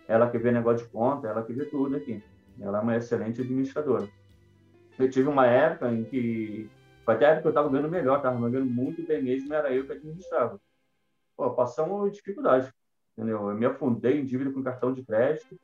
[0.08, 2.22] Ela que vê negócio de conta, ela que vê tudo aqui.
[2.60, 4.08] Ela é uma excelente administradora.
[4.98, 6.68] Eu tive uma época em que,
[7.06, 9.86] até a época que eu estava ganhando melhor, estava ganhando muito bem mesmo, era eu
[9.86, 10.60] que administrava.
[11.36, 12.70] Pô, passamos dificuldade,
[13.16, 13.48] entendeu?
[13.48, 15.58] Eu me afundei em dívida com cartão de crédito,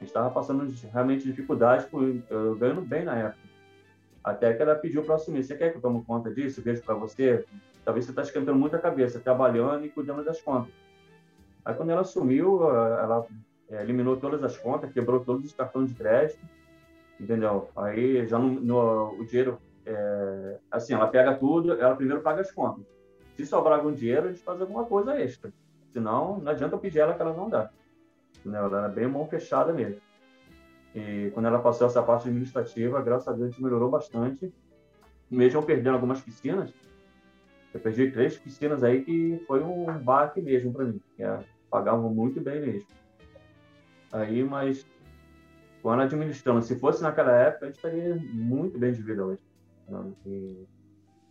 [0.00, 1.88] estava passando realmente dificuldade,
[2.30, 3.47] eu ganhando bem na época.
[4.22, 5.42] Até que ela pediu para assumir.
[5.44, 6.62] Você quer que eu tome conta disso?
[6.62, 7.44] Vejo para você?
[7.84, 10.72] Talvez você está esquentando muito a cabeça, trabalhando e cuidando das contas.
[11.64, 13.26] Aí, quando ela assumiu, ela
[13.70, 16.40] é, eliminou todas as contas, quebrou todos os cartões de crédito,
[17.20, 17.68] entendeu?
[17.76, 22.50] Aí, já no, no o dinheiro, é, assim, ela pega tudo, ela primeiro paga as
[22.50, 22.84] contas.
[23.36, 25.52] Se sobrar algum dinheiro, a gente faz alguma coisa extra.
[25.92, 27.70] Senão, não adianta eu pedir ela que ela não dá.
[28.38, 28.66] Entendeu?
[28.66, 30.00] Ela é bem mão fechada mesmo.
[30.98, 34.52] E quando ela passou essa parte administrativa, graças a Deus, a gente melhorou bastante.
[35.30, 36.74] Mesmo perdendo algumas piscinas,
[37.72, 41.00] eu perdi três piscinas aí que foi um baque mesmo para mim.
[41.14, 41.38] Que é,
[41.70, 42.88] pagavam muito bem mesmo.
[44.10, 44.84] Aí, mas
[45.82, 49.40] quando administrando, se fosse naquela época, a gente estaria muito bem de vida hoje.
[49.86, 50.12] Né?
[50.26, 50.66] E,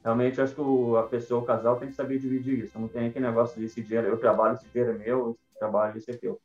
[0.02, 0.62] realmente, acho que
[0.98, 2.80] a pessoa, o casal, tem que saber dividir isso.
[2.80, 5.98] Não tem aquele negócio de esse dinheiro, eu trabalho, esse dinheiro é meu, esse trabalho,
[5.98, 6.40] esse é teu.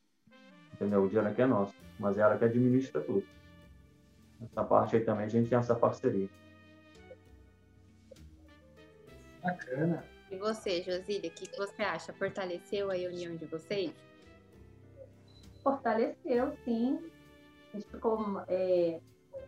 [0.72, 1.02] Entendeu?
[1.02, 3.24] O dinheiro aqui é nosso mas é ela que administra tudo.
[4.42, 6.28] Essa parte aí também a gente tem essa parceria.
[9.40, 10.04] Bacana.
[10.30, 12.12] E você, Josília, o que, que você acha?
[12.12, 13.92] Fortaleceu a união de vocês?
[15.62, 16.98] Fortaleceu, sim.
[17.72, 19.00] A gente ficou, é,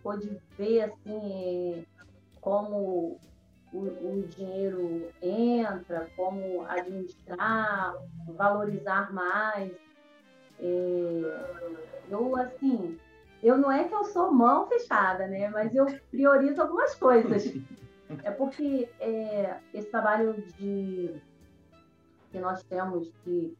[0.02, 1.84] pôde ver assim, é,
[2.40, 3.18] como
[3.72, 7.94] o, o, dinheiro entra, como administrar,
[8.28, 9.83] valorizar mais.
[10.64, 11.44] É,
[12.08, 12.98] eu, assim,
[13.42, 15.50] eu não é que eu sou mão fechada, né?
[15.50, 17.52] Mas eu priorizo algumas coisas.
[18.22, 21.14] É porque é, esse trabalho de
[22.30, 23.54] que nós temos de,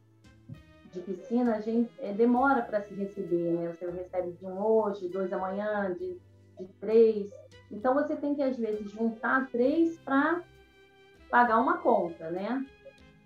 [0.91, 3.71] de piscina, a gente é, demora para se receber, né?
[3.71, 6.17] Você recebe de um hoje, dois amanhã, de,
[6.59, 7.31] de três.
[7.71, 10.41] Então você tem que às vezes juntar três para
[11.29, 12.65] pagar uma conta, né?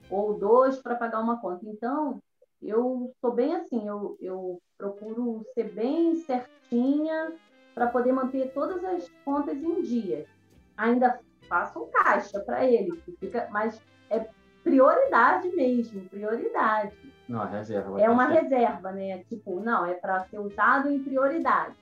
[0.10, 1.66] Ou dois para pagar uma conta.
[1.66, 2.22] Então
[2.62, 7.34] eu sou bem assim, eu, eu procuro ser bem certinha
[7.74, 10.26] para poder manter todas as contas em dia.
[10.78, 14.28] Ainda faço um caixa para ele, que fica, mas é
[14.64, 16.96] prioridade mesmo, prioridade.
[17.28, 18.02] Não, reserva.
[18.02, 19.20] É uma reserva, né?
[19.30, 21.76] Tipo, não, é para ser usado em prioridade,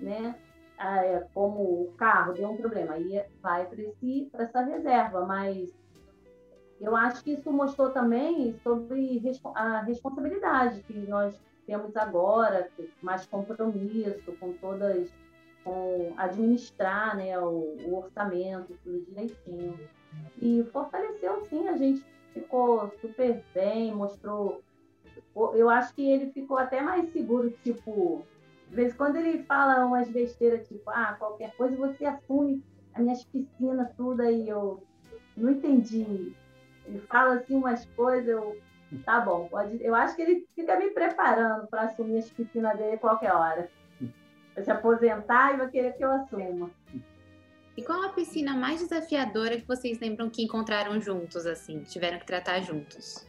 [0.00, 0.34] né?
[0.78, 5.74] Ah, é, como o carro deu um problema, aí vai para essa reserva, mas
[6.80, 9.20] eu acho que isso mostrou também sobre
[9.54, 12.68] a responsabilidade que nós temos agora,
[13.02, 15.10] mais compromisso com todas,
[15.64, 19.78] com administrar né, o, o orçamento, tudo direitinho.
[20.40, 24.62] E fortaleceu, sim, a gente ficou super bem, mostrou.
[25.54, 28.24] Eu acho que ele ficou até mais seguro, tipo,
[28.68, 32.62] vez quando ele fala umas besteiras, tipo, ah, qualquer coisa você assume
[32.94, 34.82] as minhas piscinas, tudo aí, eu
[35.36, 36.34] não entendi.
[36.86, 38.58] Ele fala assim umas coisas, eu.
[39.04, 39.82] Tá bom, pode.
[39.84, 43.68] Eu acho que ele fica me preparando para assumir as piscinas dele qualquer hora.
[44.54, 46.70] Vai se aposentar e vai querer que eu assuma.
[47.76, 52.24] E qual a piscina mais desafiadora que vocês lembram que encontraram juntos, assim, tiveram que
[52.24, 53.28] tratar juntos?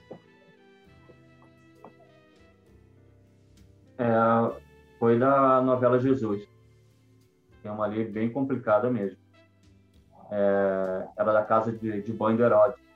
[3.98, 4.06] É,
[5.00, 6.48] foi da novela Jesus.
[7.64, 9.18] É uma ali bem complicada mesmo.
[10.32, 12.87] É, era da casa de, de banho do Herodes.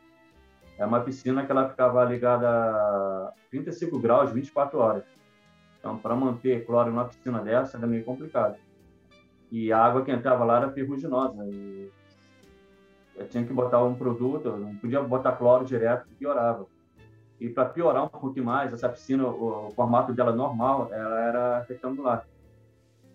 [0.81, 5.03] É uma piscina que ela ficava ligada a 35 graus 24 horas.
[5.77, 8.57] Então, para manter cloro numa piscina dessa era meio complicado.
[9.51, 11.45] E a água que entrava lá era ferruginosa.
[11.45, 11.87] E
[13.15, 16.65] eu tinha que botar um produto, não podia botar cloro direto, piorava.
[17.39, 21.59] E para piorar um pouquinho mais, essa piscina, o, o, formato dela normal, ela era
[21.69, 22.25] retangular.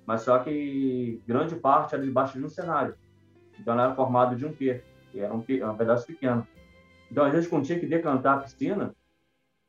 [0.07, 2.95] Mas só que grande parte era debaixo de um cenário.
[3.59, 6.47] Então ela era formada de um P, que era um, um pedaço pequeno.
[7.11, 8.95] Então, às vezes, quando tinha que decantar a piscina,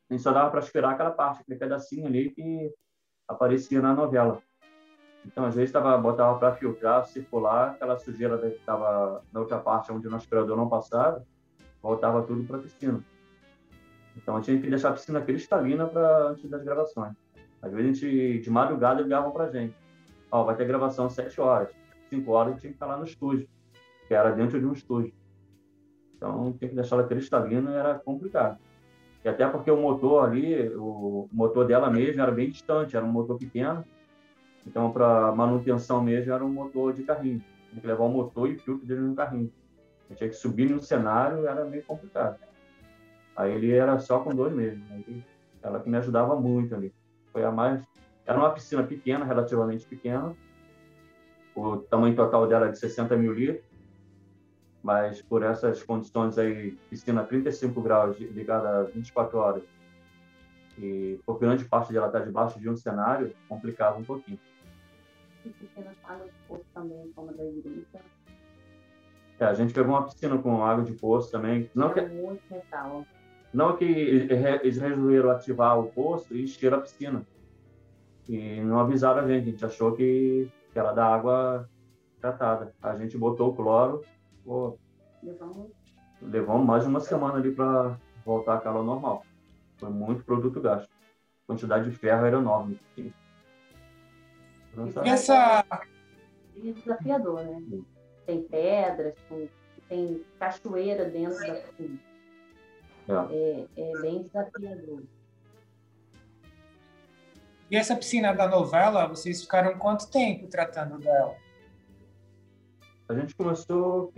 [0.09, 2.73] a gente só dava para esperar aquela parte, aquele pedacinho ali que
[3.27, 4.41] aparecia na novela.
[5.25, 9.91] Então, às vezes, tava, botava para filtrar, circular, aquela sujeira que estava na outra parte
[9.91, 11.25] onde o nosso aspirador não passava,
[11.81, 13.03] voltava tudo para a piscina.
[14.15, 17.13] Então, tinha que deixar a piscina cristalina para antes das gravações.
[17.61, 19.75] Às vezes, a gente, de madrugada, ligavam para gente.
[20.31, 21.69] Ó, vai ter gravação às 7 horas.
[22.09, 23.47] 5 horas, a gente tinha que estar lá no estúdio,
[24.07, 25.13] que era dentro de um estúdio.
[26.17, 28.57] Então, tinha que deixar ela cristalina era complicado.
[29.23, 33.11] E até porque o motor ali, o motor dela mesmo era bem distante, era um
[33.11, 33.85] motor pequeno,
[34.67, 37.41] então, para manutenção mesmo, era um motor de carrinho.
[37.69, 39.51] Tinha que levar o motor e filtro dele no carrinho.
[40.09, 42.37] Eu tinha que subir no cenário, era meio complicado.
[43.35, 44.83] Aí ele era só com dois mesmo.
[44.91, 45.23] Aí
[45.63, 46.93] ela que me ajudava muito ali.
[47.31, 47.81] Foi a mais.
[48.25, 50.35] Era uma piscina pequena, relativamente pequena.
[51.55, 53.65] O tamanho total dela é de 60 mil litros.
[54.87, 59.63] Mas por essas condições aí, piscina 35 graus, ligada 24 horas,
[60.77, 64.39] e por grande parte dela estar debaixo de um cenário, complicava um pouquinho
[66.05, 67.85] águas de poço também, como a da igreja.
[69.37, 71.69] É, a gente pegou uma piscina com água de poço também.
[71.75, 73.05] Não que, muito metal.
[73.53, 77.27] Não que eles resolveram ativar o poço e encher a piscina.
[78.29, 81.69] E não avisaram a gente, a gente achou que, que era da água
[82.21, 82.73] tratada.
[82.81, 84.01] A gente botou o cloro,
[84.47, 84.79] pô,
[85.21, 85.71] levamos...
[86.21, 89.25] levamos mais de uma semana ali para voltar a calor normal.
[89.77, 90.89] Foi muito produto gasto.
[90.89, 92.79] A quantidade de ferro era enorme.
[92.97, 93.11] E
[95.05, 95.65] essa...
[96.55, 97.83] É desafiador, né?
[98.25, 99.15] Tem pedras,
[99.87, 101.99] tem cachoeira dentro da piscina.
[103.29, 105.03] É, é bem desafiador.
[107.69, 111.35] E essa piscina da novela, vocês ficaram quanto tempo tratando dela?
[113.09, 114.11] A gente começou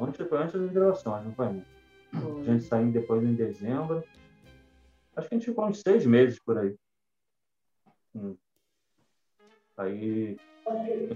[0.00, 1.46] antes, antes das gravações, não foi?
[1.46, 4.02] A gente saiu depois em dezembro.
[5.16, 6.76] Acho que a gente ficou uns seis meses por aí.
[8.14, 8.36] Hum.
[9.76, 10.36] Aí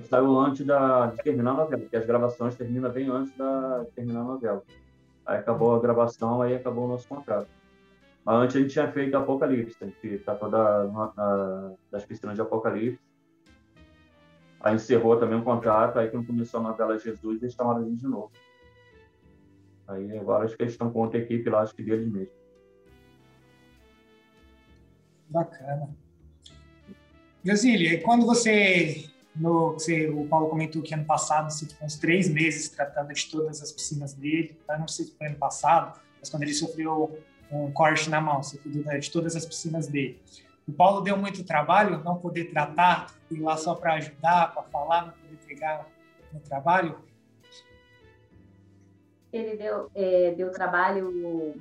[0.08, 3.90] saiu antes da, de terminar a novela, porque as gravações terminam bem antes da, de
[3.92, 4.62] terminar a novela.
[5.26, 7.48] Aí acabou a gravação, aí acabou o nosso contrato.
[8.24, 12.42] Mas antes a gente tinha feito Apocalipse, a gente tratou da, da, das piscinas de
[12.42, 13.07] Apocalipse.
[14.60, 18.00] Aí encerrou também o contrato, aí quando começou a novela Jesus, eles chamaram a gente
[18.00, 18.32] de novo.
[19.86, 22.32] Aí agora acho que eles estão com outra equipe lá, acho que deles mesmo.
[25.28, 25.88] Bacana.
[27.44, 31.96] Gasília, e quando você, no, você, o Paulo comentou que ano passado você ficou uns
[31.96, 34.76] três meses tratando de todas as piscinas dele, tá?
[34.76, 37.18] não sei se foi ano passado, mas quando ele sofreu
[37.50, 40.20] um corte na mão, você cuidou de todas as piscinas dele.
[40.68, 45.06] O Paulo deu muito trabalho, não poder tratar, ir lá só para ajudar, para falar,
[45.06, 45.86] não poder pegar
[46.30, 46.98] no trabalho?
[49.32, 51.54] Ele deu, é, deu trabalho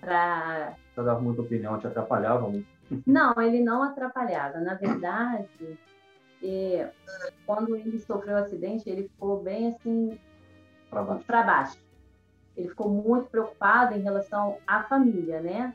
[0.00, 0.74] para.
[0.94, 2.66] Você dava muita opinião, te atrapalhava muito.
[3.06, 4.58] Não, ele não atrapalhava.
[4.58, 5.78] Na verdade,
[6.42, 6.90] é,
[7.46, 10.18] quando ele sofreu o acidente, ele ficou bem assim
[10.90, 11.26] para baixo.
[11.28, 11.78] baixo.
[12.56, 15.74] Ele ficou muito preocupado em relação à família, né?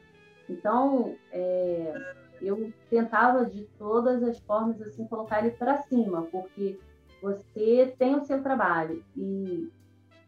[0.50, 1.94] Então, é,
[2.42, 6.80] eu tentava de todas as formas assim colocar ele para cima, porque
[7.22, 9.70] você tem o seu trabalho e,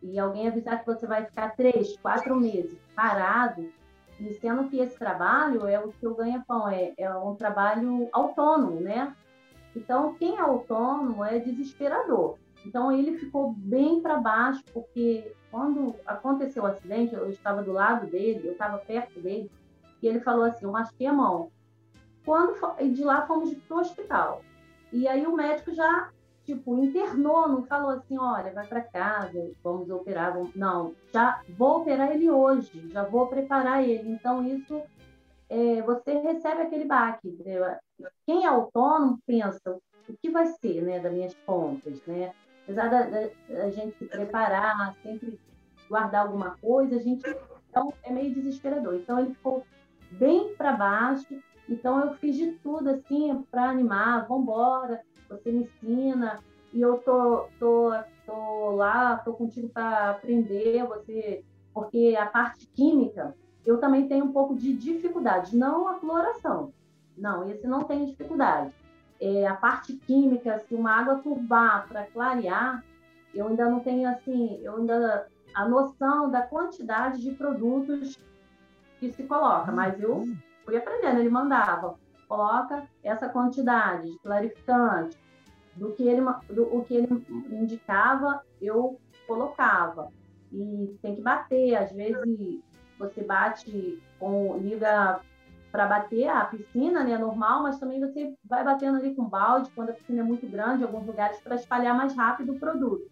[0.01, 3.69] e alguém avisar que você vai ficar três, quatro meses parado,
[4.19, 9.15] e sendo que esse trabalho é o seu ganha-pão, é, é um trabalho autônomo, né?
[9.73, 12.37] Então, quem é autônomo é desesperador.
[12.65, 18.07] Então, ele ficou bem para baixo, porque quando aconteceu o acidente, eu estava do lado
[18.07, 19.49] dele, eu estava perto dele,
[20.01, 21.51] e ele falou assim: Eu machuquei a mão.
[22.25, 22.55] Quando
[22.93, 24.41] de lá fomos para o hospital.
[24.91, 26.09] E aí o médico já,
[26.43, 30.33] tipo, internou, não falou assim: Olha, vai para casa, vamos operar.
[30.33, 30.55] Vamos...
[30.55, 34.09] Não, já vou operar ele hoje, já vou preparar ele.
[34.09, 34.81] Então, isso,
[35.49, 37.37] é, você recebe aquele baque.
[38.25, 39.77] Quem é autônomo pensa:
[40.07, 42.33] o que vai ser né, das minhas contas, né?
[42.63, 45.39] Apesar da, da, da gente se preparar, sempre
[45.89, 47.23] guardar alguma coisa, a gente
[47.69, 48.95] então, é meio desesperador.
[48.95, 49.63] Então, ele ficou
[50.11, 51.41] bem para baixo.
[51.67, 56.39] Então eu fiz de tudo assim para animar, vamos embora, você me ensina
[56.73, 57.91] e eu tô tô,
[58.25, 61.43] tô lá, tô contigo para aprender, você
[61.73, 63.35] porque a parte química
[63.65, 66.73] eu também tenho um pouco de dificuldade, não a cloração.
[67.15, 68.73] Não, esse não tem dificuldade.
[69.19, 72.83] É, a parte química, se uma água turbar para clarear,
[73.33, 78.17] eu ainda não tenho assim, eu ainda a noção da quantidade de produtos
[78.99, 80.23] que se coloca, mas eu
[80.65, 81.97] fui aprendendo, ele mandava,
[82.27, 85.17] coloca essa quantidade de clarificante,
[85.75, 90.11] do que ele, do, o que ele indicava, eu colocava.
[90.51, 92.61] E tem que bater, às vezes
[92.97, 95.21] você bate com, liga
[95.71, 99.91] para bater a piscina, né, normal, mas também você vai batendo ali com balde, quando
[99.91, 103.09] a piscina é muito grande, em alguns lugares, para espalhar mais rápido o produto.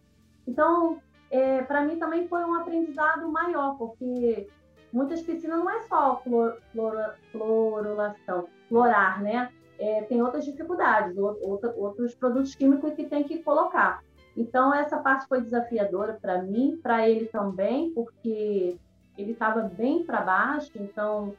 [0.48, 4.50] Então, é, para mim também foi um aprendizado maior, porque
[4.98, 9.52] muitas piscinas não é só flor, flor, florulação, florar, né?
[9.80, 14.02] É, tem outras dificuldades, outra, outros produtos químicos que tem que colocar.
[14.36, 18.76] Então, essa parte foi desafiadora para mim, para ele também, porque
[19.16, 21.36] ele estava bem para baixo, então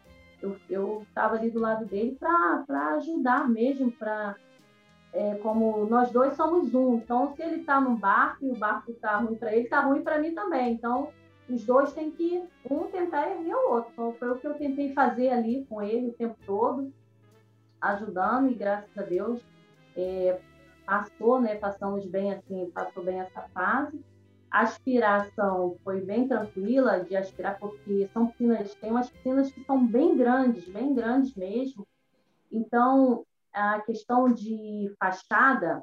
[0.71, 4.37] eu estava ali do lado dele para ajudar mesmo, para
[5.13, 6.95] é, como nós dois somos um.
[6.95, 10.03] Então, se ele está no barco e o barco está ruim para ele, está ruim
[10.03, 10.75] para mim também.
[10.75, 11.09] Então,
[11.49, 13.91] os dois têm que um tentar erguer o outro.
[13.93, 16.93] Então, foi o que eu tentei fazer ali com ele o tempo todo,
[17.81, 19.41] ajudando e graças a Deus
[19.97, 20.41] é,
[20.85, 21.55] passou, né?
[21.55, 23.99] Passamos bem assim, passou bem essa fase.
[24.51, 29.87] A aspiração foi bem tranquila de aspirar, porque são piscinas, tem umas piscinas que são
[29.87, 31.87] bem grandes, bem grandes mesmo.
[32.51, 35.83] Então, a questão de fachada,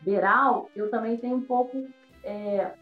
[0.00, 1.86] beiral, eu também tenho um pouco
[2.24, 2.72] é,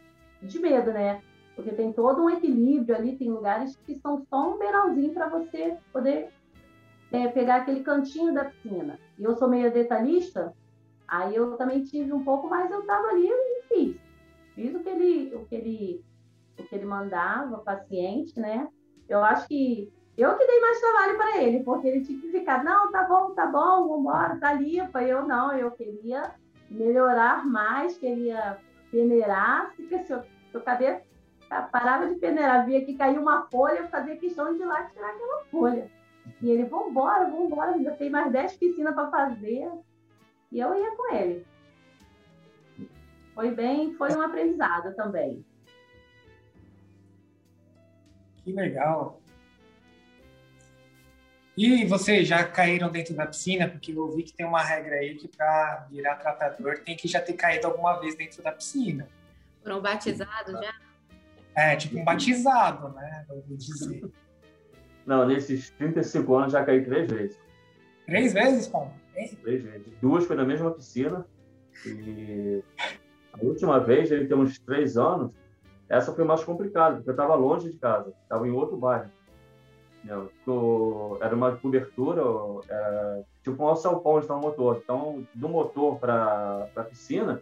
[0.42, 1.22] de medo, né?
[1.54, 5.76] Porque tem todo um equilíbrio ali, tem lugares que são só um beiralzinho para você
[5.92, 6.30] poder
[7.12, 8.98] é, pegar aquele cantinho da piscina.
[9.18, 10.52] E eu sou meio detalhista,
[11.06, 13.96] aí eu também tive um pouco, mas eu estava ali e fiz.
[14.54, 16.04] Fiz o que ele, o que ele,
[16.58, 18.68] o que ele mandava, paciente, né?
[19.08, 22.62] Eu acho que eu que dei mais trabalho para ele, porque ele tinha que ficar,
[22.62, 25.02] não, tá bom, tá bom, vambora, tá limpa.
[25.02, 26.34] Eu não, eu queria
[26.70, 28.58] melhorar mais, queria
[28.90, 31.02] peneirar, se eu, se eu cabia
[31.48, 35.10] parava de peneirar, via que caiu uma folha, eu fazia questão de ir lá tirar
[35.10, 35.90] aquela folha.
[36.40, 39.70] E ele, vambora, vambora, ainda tem mais 10 piscinas para fazer.
[40.50, 41.46] E eu ia com ele.
[43.34, 45.44] Foi bem, foi um aprendizado também.
[48.42, 49.20] Que legal.
[51.56, 53.68] E vocês já caíram dentro da piscina?
[53.68, 57.20] Porque eu ouvi que tem uma regra aí que para virar tratador tem que já
[57.20, 59.08] ter caído alguma vez dentro da piscina.
[59.62, 60.83] Foram batizados já?
[61.56, 63.24] É, tipo um batizado, né?
[63.48, 64.10] Dizer.
[65.06, 67.38] Não, nesses 35 anos já caí três vezes.
[68.06, 68.90] Três vezes, Paulo?
[69.12, 69.86] Três vezes.
[70.00, 71.26] Duas foi na mesma piscina.
[71.86, 72.62] E
[73.32, 75.32] a última vez, ele tem uns três anos,
[75.88, 79.10] essa foi mais complicada, porque eu estava longe de casa, estava em outro bairro.
[81.20, 82.22] era uma cobertura,
[82.68, 84.80] era tipo um alçapão onde está o motor.
[84.82, 87.40] Então, do motor para a piscina,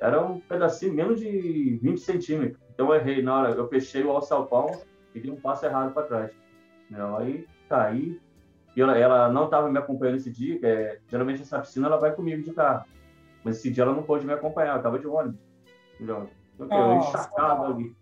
[0.00, 2.65] era um pedacinho menos de 20 centímetros.
[2.76, 4.70] Então eu errei na hora, eu fechei o alçapão
[5.14, 6.30] e dei um passo errado para trás.
[6.90, 8.20] Não, aí caí.
[8.76, 12.14] E ela, ela não estava me acompanhando esse dia, é, geralmente essa piscina ela vai
[12.14, 12.84] comigo de carro.
[13.42, 15.40] Mas esse dia ela não pôde me acompanhar, eu estava de ônibus.
[15.94, 16.28] Entendeu?
[16.58, 17.96] Eu encharcado ali.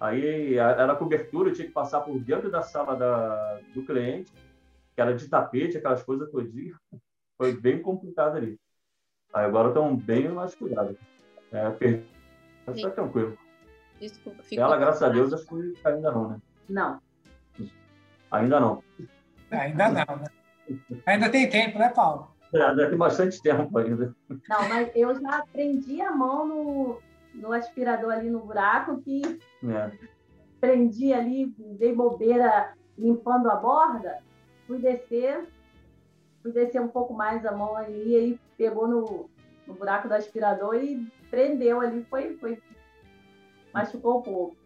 [0.00, 4.32] Aí era cobertura, eu tinha que passar por dentro da sala da, do cliente,
[4.94, 6.78] que era de tapete, aquelas coisas todinhas.
[7.36, 8.58] Foi bem complicado ali.
[9.34, 10.96] Aí agora estão bem mais cuidados.
[11.52, 12.04] É, per...
[12.68, 13.36] Mas tá tranquilo.
[14.00, 16.40] Desculpa, Ela, graças a Deus, acho que ainda não, né?
[16.68, 17.00] Não.
[18.30, 18.82] Ainda não.
[19.50, 20.26] Ainda não, né?
[21.06, 22.30] Ainda tem tempo, né, Paulo?
[22.52, 24.14] É, ainda tem bastante tempo ainda.
[24.28, 27.02] Não, mas eu já prendi a mão no,
[27.34, 29.22] no aspirador ali no buraco que
[29.64, 29.90] é.
[30.60, 31.46] prendi ali,
[31.78, 34.18] dei bobeira limpando a borda,
[34.66, 35.46] fui descer,
[36.42, 39.30] fui descer um pouco mais a mão ali, e aí pegou no,
[39.66, 42.60] no buraco do aspirador e prendeu ali, foi, foi
[43.72, 44.56] machucou um pouco.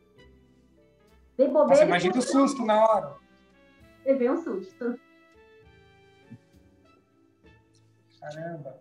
[1.36, 1.68] Dei bobeira.
[1.68, 3.16] Nossa, imagina o susto na hora.
[4.04, 4.98] Levei um susto.
[8.20, 8.80] Caramba.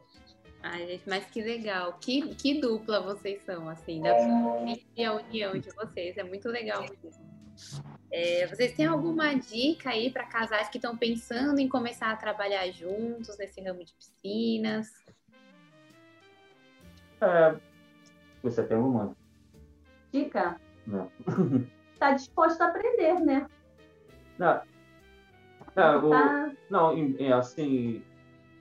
[0.63, 1.97] Ai, gente, mas que legal.
[1.99, 4.01] Que, que dupla vocês são, assim.
[4.01, 6.17] Dá pra a união de vocês.
[6.17, 7.31] É muito legal mesmo.
[8.11, 12.69] É, vocês têm alguma dica aí para casais que estão pensando em começar a trabalhar
[12.71, 14.87] juntos nesse ramo de piscinas?
[17.21, 17.55] É,
[18.43, 19.15] você tem alguma?
[20.11, 20.59] Dica?
[20.85, 21.09] Não.
[21.93, 23.47] Está disposto a aprender, né?
[24.37, 24.61] Não.
[25.75, 26.51] Não, tá...
[26.69, 26.93] não
[27.37, 28.03] assim,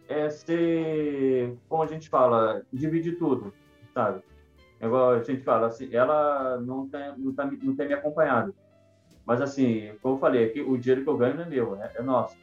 [0.08, 3.52] é ser, como a gente fala, dividir tudo,
[3.92, 4.22] sabe?
[4.80, 8.54] Igual a gente fala, assim, ela não tem, não, tá, não tem me acompanhado.
[9.26, 11.92] Mas, assim, como eu falei, aqui, o dinheiro que eu ganho não é meu, é,
[11.94, 12.36] é nosso.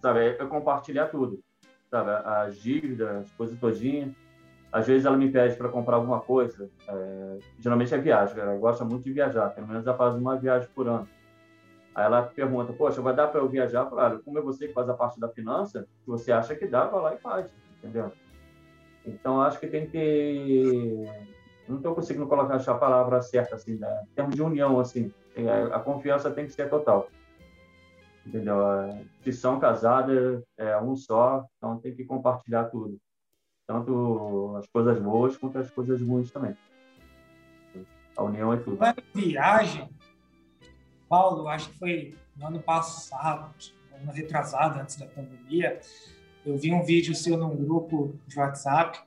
[0.00, 0.20] Sabe?
[0.20, 1.42] É, é compartilhar tudo.
[1.90, 2.10] Sabe?
[2.24, 4.14] As dívidas, as coisas todinhas.
[4.76, 6.68] Às vezes ela me pede para comprar alguma coisa.
[6.86, 9.48] É, geralmente é viagem, ela gosta muito de viajar.
[9.54, 11.08] Pelo menos ela faz uma viagem por ano.
[11.94, 13.86] Aí ela pergunta, poxa, vai dar para eu viajar?
[13.86, 16.84] Claro, como é você que faz a parte da finança, se você acha que dá,
[16.84, 18.12] vai lá e faz, entendeu?
[19.06, 21.06] Então, acho que tem que...
[21.66, 24.02] Não estou conseguindo colocar a palavra certa, assim, né?
[24.10, 25.10] em termos de união, assim.
[25.72, 27.08] A confiança tem que ser total.
[28.26, 28.58] Entendeu?
[29.24, 32.98] Se são casadas, é um só, então tem que compartilhar tudo.
[33.66, 36.56] Tanto as coisas boas quanto as coisas ruins também.
[38.16, 38.78] A união é tudo.
[39.12, 39.90] Viagem,
[41.08, 43.52] Paulo, acho que foi no ano passado,
[44.00, 45.80] ano retrasado, antes da pandemia,
[46.44, 49.00] eu vi um vídeo seu num grupo de WhatsApp.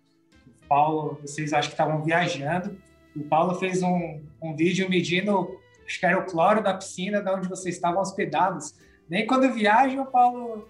[0.45, 2.78] O Paulo, vocês acham que estavam viajando.
[3.16, 7.30] O Paulo fez um, um vídeo medindo, acho que era o cloro da piscina de
[7.32, 8.76] onde vocês estavam hospedados.
[9.10, 10.68] Nem quando viajam, o Paulo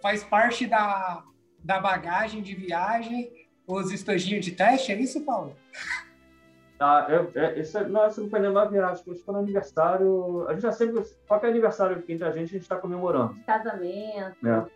[0.00, 1.24] faz parte da,
[1.62, 3.30] da bagagem de viagem,
[3.66, 5.54] os estojinhos de teste, é isso, Paulo?
[6.78, 10.48] Ah, eu, é, isso, é, não, isso não foi nenhuma viagem, foi no aniversário.
[10.48, 13.36] A gente já sempre, qualquer aniversário entre a gente, a gente está comemorando.
[13.46, 14.36] Casamento.
[14.44, 14.66] É.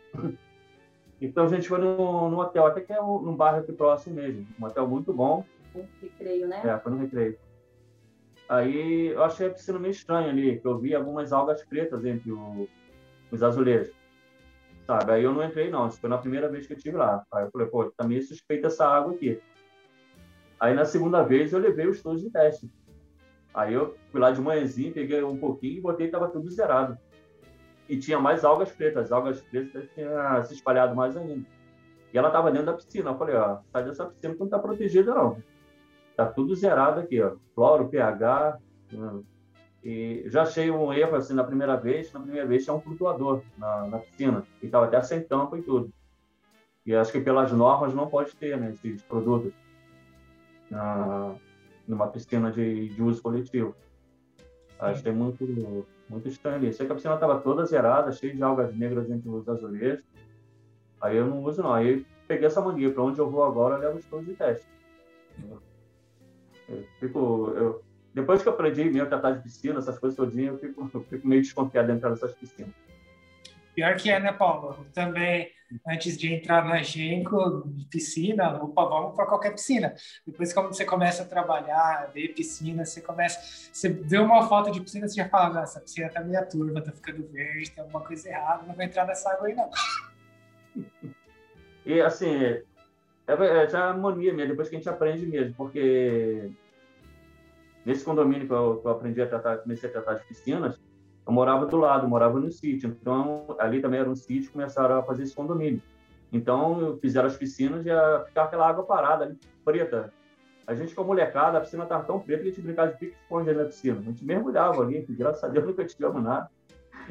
[1.20, 4.16] Então a gente foi no, no hotel, até que é um, num bairro aqui próximo
[4.16, 4.46] mesmo.
[4.60, 5.44] Um hotel muito bom.
[5.74, 6.62] Um recreio, né?
[6.64, 7.36] É, foi no recreio.
[8.48, 12.30] Aí eu achei a piscina meio estranha ali, que eu vi algumas algas pretas entre
[12.30, 12.68] o,
[13.32, 13.92] os azulejos.
[14.86, 15.12] Sabe?
[15.12, 15.88] Aí eu não entrei, não.
[15.88, 17.24] Isso foi na primeira vez que eu estive lá.
[17.32, 19.40] Aí eu falei, pô, tá meio suspeita essa água aqui.
[20.60, 22.70] Aí na segunda vez eu levei os tons de teste.
[23.52, 26.96] Aí eu fui lá de manhãzinha, peguei um pouquinho e botei e estava tudo zerado.
[27.88, 29.06] E tinha mais algas pretas.
[29.06, 31.46] As algas pretas tinham se espalhado mais ainda.
[32.12, 33.10] E ela estava dentro da piscina.
[33.10, 35.42] Eu falei, ó, sai dessa piscina que não está protegida, não.
[36.16, 37.36] Tá tudo zerado aqui, ó.
[37.54, 38.58] Cloro, pH.
[39.88, 42.12] E já achei um erro, assim, na primeira vez.
[42.12, 44.44] Na primeira vez tinha um flutuador na, na piscina.
[44.60, 45.92] E estava até sem tampa e tudo.
[46.84, 49.52] E acho que pelas normas não pode ter, né, esses produtos
[50.68, 51.36] na,
[51.86, 53.76] numa piscina de, de uso coletivo.
[54.76, 56.72] Achei muito, muito estranho ali.
[56.72, 60.04] Sei que a piscina estava toda zerada, cheia de algas negras entre os azulejos.
[61.00, 61.72] Aí eu não uso, não.
[61.72, 62.92] Aí peguei essa mania.
[62.92, 64.66] Para onde eu vou agora, eu levo os todos de teste.
[66.68, 67.85] Eu fico, eu,
[68.16, 71.28] depois que eu aprendi mesmo tratar de piscina, essas coisas todinhas, eu fico, eu fico
[71.28, 72.72] meio desconfiado de entrar nessas piscinas.
[73.74, 74.86] Pior que é, né, Paulo?
[74.94, 75.50] Também
[75.86, 79.94] antes de entrar na Genco, piscina, opa, vamos para qualquer piscina.
[80.26, 83.38] Depois, quando você começa a trabalhar, ver piscina, você começa,
[83.70, 86.92] você vê uma foto de piscina, você já fala, essa piscina tá meio turva, tá
[86.92, 89.70] ficando verde, tem alguma coisa errada, não vou entrar nessa água aí, não.
[91.84, 92.64] E, assim, é,
[93.28, 96.50] é já é mania mesmo, depois que a gente aprende mesmo, porque
[97.86, 100.80] nesse condomínio que eu, que eu aprendi a tratar, comecei a tratar de piscinas,
[101.24, 102.96] eu morava do lado, morava no sítio.
[103.00, 105.80] Então, ali também era um sítio, começaram a fazer esse condomínio.
[106.32, 110.12] Então, fizeram as piscinas e ia ficar aquela água parada ali, preta.
[110.66, 112.98] A gente, com a molecada, a piscina estava tão preta que a gente brincava de
[112.98, 114.00] pique-esconde na piscina.
[114.00, 116.50] A gente mergulhava ali, graças a Deus nunca tivemos nada.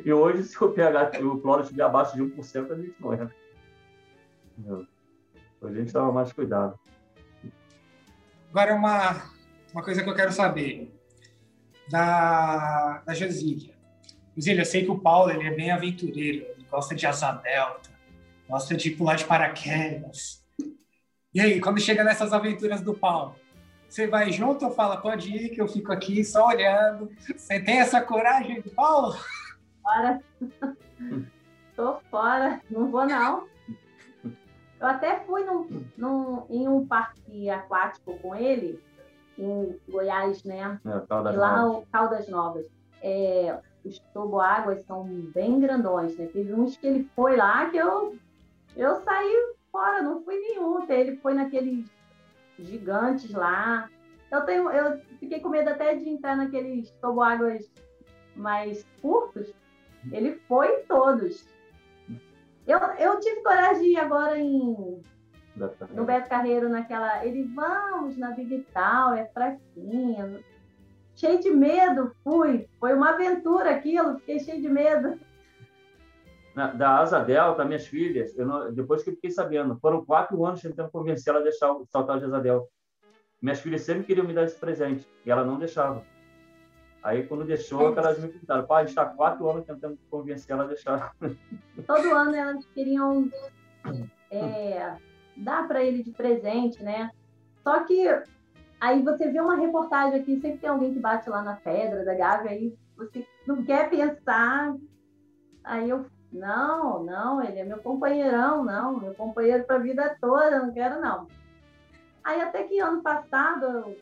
[0.04, 3.34] E hoje, se o pH, o cloro estiver abaixo de 1%, a gente não entra.
[4.68, 4.88] Hoje
[5.62, 6.78] a gente toma mais cuidado.
[8.52, 9.35] Agora, uma,
[9.76, 10.98] uma coisa que eu quero saber
[11.90, 13.76] da, da Josília.
[14.34, 17.90] Josília, eu sei que o Paulo ele é bem aventureiro, ele gosta de asa delta,
[18.48, 20.42] gosta de pular de paraquedas.
[21.34, 23.36] E aí, quando chega nessas aventuras do Paulo,
[23.90, 27.12] você vai junto ou fala, pode ir, que eu fico aqui só olhando?
[27.36, 29.14] Você tem essa coragem, Paulo?
[29.84, 30.22] Fora.
[31.76, 33.50] Tô fora, não vou não.
[34.80, 38.82] Eu até fui num, num, em um parque aquático com ele,
[39.38, 40.80] em Goiás, né?
[40.86, 41.84] É, Caldas lá Novas.
[41.84, 42.66] o Caldas Novas.
[43.02, 46.28] É, os toboáguas são bem grandões, né?
[46.28, 48.18] Teve uns que ele foi lá que eu,
[48.76, 50.84] eu saí fora, não fui nenhum.
[50.90, 51.86] Ele foi naqueles
[52.58, 53.90] gigantes lá.
[54.32, 57.70] Eu tenho, eu fiquei com medo até de entrar naqueles toboáguas
[58.36, 59.54] mais curtos.
[60.12, 61.48] Ele foi em todos.
[62.66, 65.02] Eu, eu tive coragem de ir agora em
[65.60, 65.90] Terra.
[65.94, 67.26] no Beto Carreiro naquela.
[67.26, 70.40] Ele, vamos na Big Tower, fraquinha.
[71.16, 72.68] Cheio de medo, fui.
[72.80, 75.18] Foi uma aventura aquilo, fiquei cheio de medo.
[76.54, 80.62] Na- da Asa Delta, minhas filhas, não- depois que eu fiquei sabendo, foram quatro anos
[80.62, 82.68] tentando convencer ela a deixar o saltar de Asa Delta.
[83.42, 86.04] Minhas filhas sempre queriam me dar esse presente, e ela não deixava.
[87.04, 88.00] Aí, quando deixou, É.
[88.00, 91.14] elas me perguntaram, pai, a gente está quatro anos tentando convencer ela a deixar.
[91.86, 93.30] Todo ano elas queriam
[94.32, 94.96] é,
[95.38, 97.12] dar para ele de presente, né?
[97.64, 98.08] Só que
[98.80, 102.14] aí você vê uma reportagem aqui, sempre tem alguém que bate lá na pedra da
[102.14, 104.76] Gávea, aí você não quer pensar.
[105.64, 110.60] Aí eu, não, não, ele é meu companheirão, não, meu companheiro para a vida toda,
[110.60, 111.28] não quero não.
[112.24, 113.96] Aí até que ano passado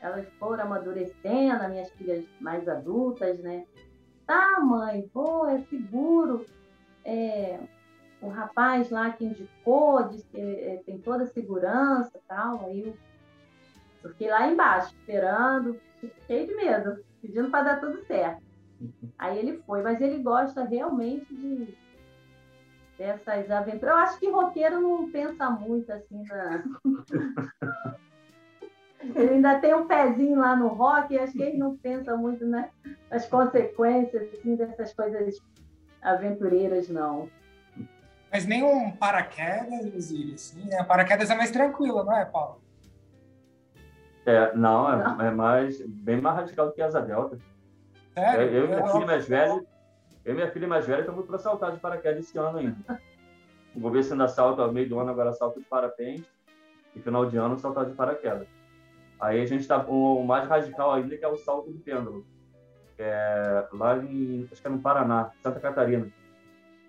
[0.00, 3.64] elas foram amadurecendo, as minhas filhas mais adultas, né?
[4.26, 6.44] Tá, mãe, pô, é seguro.
[7.04, 7.58] É,
[8.24, 12.64] o rapaz lá que indicou, disse que é, tem toda a segurança e tal.
[12.64, 12.96] Aí eu,
[14.02, 15.78] eu fiquei lá embaixo, esperando,
[16.26, 18.42] cheio de medo, pedindo para dar tudo certo.
[19.18, 21.76] Aí ele foi, mas ele gosta realmente de
[22.98, 23.94] dessas aventuras.
[23.94, 26.64] Eu acho que roqueiro não pensa muito assim na.
[29.14, 32.46] Ele ainda tem um pezinho lá no rock, e acho que ele não pensa muito
[32.46, 32.70] né,
[33.10, 35.36] nas consequências assim, dessas coisas
[36.00, 37.28] aventureiras, não.
[38.34, 40.82] Mas nem um paraquedas, Josília, assim, né?
[40.82, 42.60] Paraquedas é mais tranquilo, não é, Paulo?
[44.26, 45.22] É, não, é, Não.
[45.22, 47.38] é mais, bem mais radical do que a Asa Delta.
[48.12, 48.40] Sério?
[48.40, 49.64] É, eu e minha Eu- filha mais velha,
[50.24, 52.76] eu e minha filha mais velha estamos para saltar de paraquedas esse ano ainda.
[53.72, 56.28] Vou ver se ainda salto ao meio do ano, agora salto de parapente,
[56.96, 58.48] e final de ano saltar de paraquedas.
[59.20, 62.26] Aí a gente está com o mais radical ainda, que é o salto do pêndulo.
[62.98, 66.10] É lá em, acho que é no Paraná, Santa Catarina.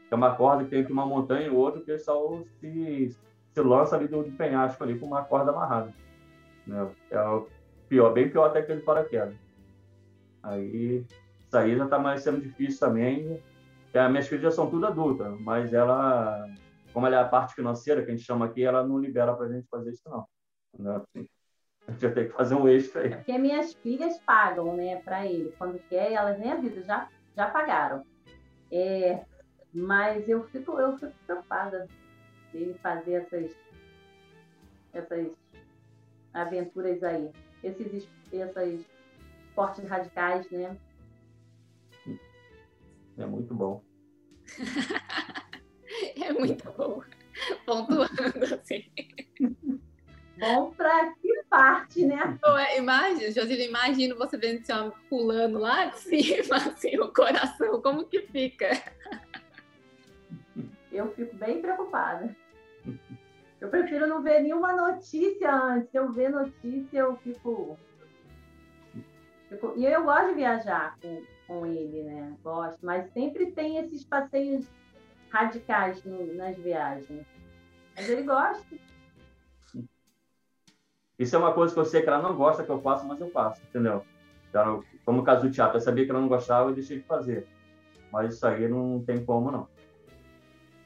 [0.10, 3.16] É uma corda que tem entre uma montanha e outra, o pessoal se,
[3.52, 5.94] se lança ali do, do penhasco ali com uma corda amarrada.
[6.66, 6.88] Né?
[7.10, 7.48] É o
[7.88, 9.36] pior, bem pior até que aquele paraquedas.
[10.44, 11.06] Aí,
[11.40, 13.42] isso aí já está mais sendo difícil também.
[13.94, 16.46] É, as minhas filhas já são tudo adultas, mas ela,
[16.94, 19.46] como ela é a parte financeira, que a gente chama aqui, ela não libera para
[19.46, 20.26] a gente fazer isso, não.
[20.78, 21.02] Né?
[21.88, 23.10] A gente vai ter que fazer um extra aí.
[23.10, 25.54] Porque minhas filhas pagam, né, para ele.
[25.58, 28.04] Quando quer, elas nem avisam, já, já pagaram.
[28.72, 29.24] É,
[29.76, 31.88] mas eu fico, eu fico preocupada
[32.54, 33.52] dele fazer essas,
[34.94, 35.28] essas
[36.34, 37.30] aventuras aí.
[37.64, 38.86] Esses, es- esses
[39.50, 40.78] esportes radicais, né?
[43.18, 43.84] É muito bom.
[46.22, 47.02] É muito bom.
[47.66, 48.10] Pontuando,
[48.56, 48.84] assim.
[50.38, 52.38] Bom para que parte, né?
[52.68, 57.82] É, Imagina, Josília, imagina você vendo esse homem pulando lá de cima, assim, o coração,
[57.82, 58.72] como que fica?
[60.96, 62.34] Eu fico bem preocupada.
[63.60, 65.90] Eu prefiro não ver nenhuma notícia antes.
[65.92, 67.78] Se eu ver notícia, eu fico.
[69.50, 72.34] fico- E eu gosto de viajar com, com ele, né?
[72.44, 72.80] Gosto.
[72.86, 74.66] Mas sempre tem esses passeios
[75.30, 77.26] radicais no- nas viagens.
[77.96, 78.66] Mas ele gosta.
[81.18, 83.20] Isso é uma coisa que eu sei que ela não gosta que eu faço, mas
[83.22, 84.06] eu faço, entendeu?
[84.50, 87.06] Então, como o caso do teatro, eu sabia que ela não gostava, eu deixei de
[87.06, 87.48] fazer.
[88.12, 89.75] Mas isso aí não tem como, não.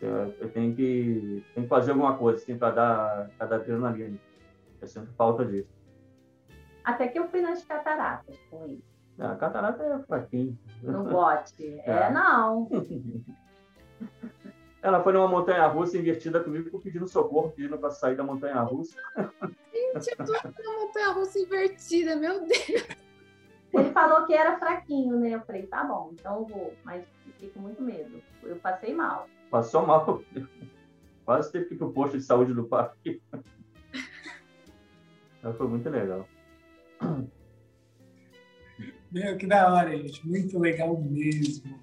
[0.01, 4.17] Eu, eu tenho, que, tenho que fazer alguma coisa, assim, para dar, pra dar adrenalina.
[4.81, 5.69] Eu sinto falta disso.
[6.83, 8.83] Até que eu fui nas cataratas com ele.
[9.19, 10.57] Ah, A catarata é fraquinho.
[10.81, 11.79] No bote.
[11.85, 12.11] É, É.
[12.11, 12.69] não.
[14.81, 18.95] Ela foi numa montanha russa invertida comigo, pedindo socorro, pedindo para sair da montanha russa.
[19.73, 22.87] Gente, eu tô na montanha russa invertida, meu Deus.
[23.73, 25.31] Ele falou que era fraquinho, né?
[25.31, 28.21] Eu falei, tá bom, então eu vou, mas fiquei com muito medo.
[28.41, 29.27] Eu passei mal.
[29.49, 30.23] Passou mal.
[31.25, 33.21] Quase teve que ir pro posto de saúde do parque.
[35.41, 36.27] Mas foi muito legal.
[39.11, 40.27] Meu, que da hora, gente.
[40.27, 41.79] Muito legal mesmo.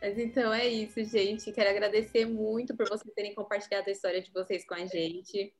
[0.00, 1.52] Mas então é isso, gente.
[1.52, 5.52] Quero agradecer muito por vocês terem compartilhado a história de vocês com a gente.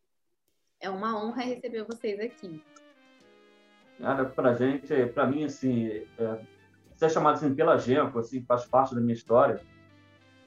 [0.80, 2.62] É uma honra receber vocês aqui.
[3.99, 6.47] Cara, pra gente, pra mim, assim, é,
[6.97, 9.61] ser chamado assim pela Genco, assim, faz parte da minha história.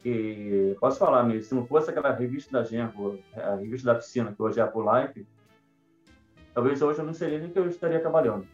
[0.04, 4.34] E posso falar mesmo, se não fosse aquela revista da Genco, a revista da piscina,
[4.34, 5.28] que hoje é a Pro Life,
[6.54, 8.48] talvez hoje eu não seria nem que eu estaria trabalhando.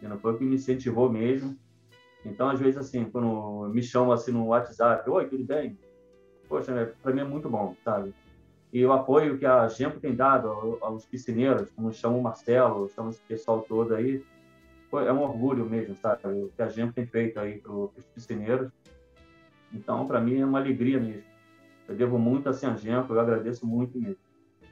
[0.00, 1.56] E não foi o que me incentivou mesmo.
[2.24, 5.78] Então, às vezes, assim, quando me chamam assim no WhatsApp, oi, tudo bem?
[6.48, 8.14] Poxa, para mim é muito bom, sabe?
[8.72, 13.10] E o apoio que a Gempo tem dado aos piscineiros, como chama o Marcelo, chama
[13.10, 14.24] esse pessoal todo aí,
[14.92, 16.26] é um orgulho mesmo, sabe?
[16.26, 18.70] O que a Gempo tem feito aí para os piscineiros.
[19.72, 21.24] Então, para mim é uma alegria mesmo.
[21.88, 24.18] Eu devo muito a Gempo, eu agradeço muito mesmo.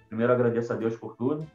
[0.08, 1.46] Primeiro, agradeço a Deus por tudo,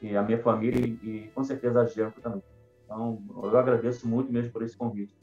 [0.00, 2.42] e a minha família, e, e com certeza a Gempo também.
[2.84, 5.14] Então, eu agradeço muito mesmo por esse convite.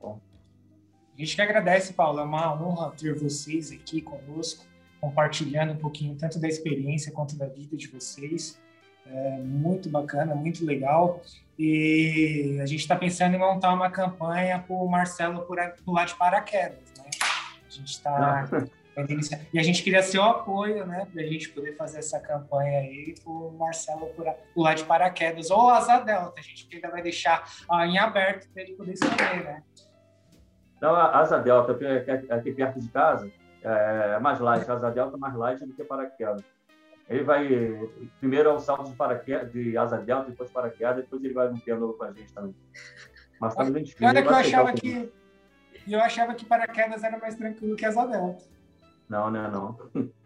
[0.00, 0.20] Bom.
[1.14, 2.20] A gente que agradece, Paulo.
[2.20, 4.64] É uma honra ter vocês aqui conosco,
[5.00, 8.60] compartilhando um pouquinho tanto da experiência quanto da vida de vocês.
[9.10, 11.22] É muito bacana, muito legal.
[11.58, 15.46] E a gente está pensando em montar uma campanha para o Marcelo
[15.84, 16.92] pular de paraquedas.
[16.98, 17.10] Né?
[17.66, 18.44] A gente está
[19.52, 23.14] E a gente queria seu apoio, né, para a gente poder fazer essa campanha aí
[23.24, 24.10] o Marcelo
[24.52, 28.62] pular de paraquedas, ou Asa Delta, a gente ainda vai deixar ah, em aberto para
[28.62, 29.62] ele poder escolher, né?
[30.80, 31.78] Não, a Asa Delta,
[32.30, 33.30] aqui perto de casa,
[33.62, 36.42] é mais light, Asa Delta é mais light do que paraquedas.
[37.08, 37.48] Ele vai,
[38.18, 41.58] primeiro é o salto de, paraquedas, de Asa Delta, depois paraquedas, depois ele vai no
[41.58, 42.54] piano com a gente também.
[43.40, 45.12] Mas tá Olha que eu achava que,
[45.88, 48.44] eu achava que paraquedas era mais tranquilo que Asa Delta.
[49.08, 49.48] Não, né?
[49.48, 49.78] Não.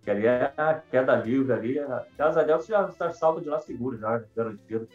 [0.00, 1.78] Que ali é a queda livre ali.
[1.78, 4.88] A Asa Delta já está salto de lá seguro, já, garantido.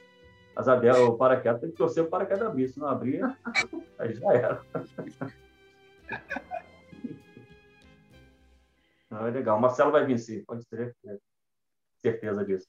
[0.56, 2.70] Asa Delta, o paraquedas tem que torcer o paraquedas abrir.
[2.70, 3.22] Se não abrir,
[4.00, 4.62] aí já era.
[9.14, 9.58] Não, é legal.
[9.58, 10.96] O Marcelo vai vencer, pode ter
[12.02, 12.68] certeza disso.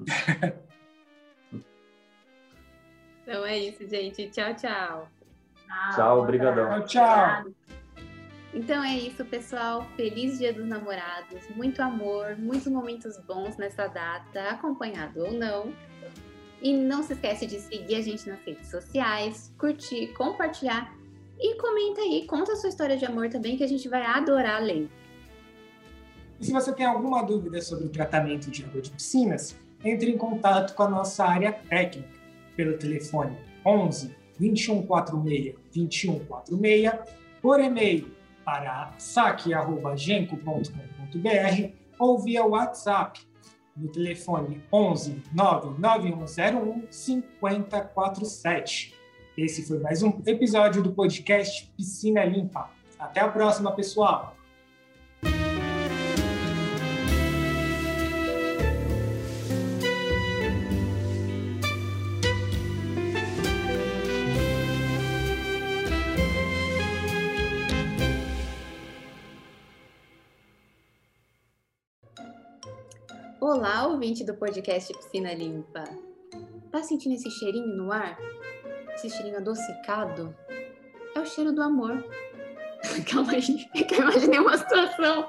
[3.22, 4.30] Então é isso, gente.
[4.30, 5.06] Tchau, tchau.
[5.94, 6.82] Tchau, obrigadão.
[6.86, 7.52] Tchau, tchau.
[8.54, 9.84] Então é isso, pessoal.
[9.96, 15.74] Feliz Dia dos Namorados, muito amor, muitos momentos bons nessa data, acompanhado ou não.
[16.62, 20.90] E não se esquece de seguir a gente nas redes sociais, curtir, compartilhar
[21.38, 24.62] e comenta aí, conta a sua história de amor também, que a gente vai adorar
[24.62, 24.88] ler.
[26.40, 30.18] E se você tem alguma dúvida sobre o tratamento de água de piscinas, entre em
[30.18, 32.08] contato com a nossa área técnica
[32.56, 36.92] pelo telefone 11 2146 2146,
[37.42, 38.10] por e-mail
[38.44, 43.20] para saque.genco.com.br ou via WhatsApp
[43.76, 48.94] no telefone 11 99101 5047.
[49.36, 52.70] Esse foi mais um episódio do podcast Piscina Limpa.
[52.98, 54.37] Até a próxima, pessoal!
[73.58, 75.82] Olá, ouvinte do podcast Piscina Limpa.
[76.70, 78.16] Tá sentindo esse cheirinho no ar?
[78.94, 80.32] Esse cheirinho adocicado?
[81.12, 82.04] É o cheiro do amor.
[83.10, 85.28] Calma aí, que eu imaginei uma situação.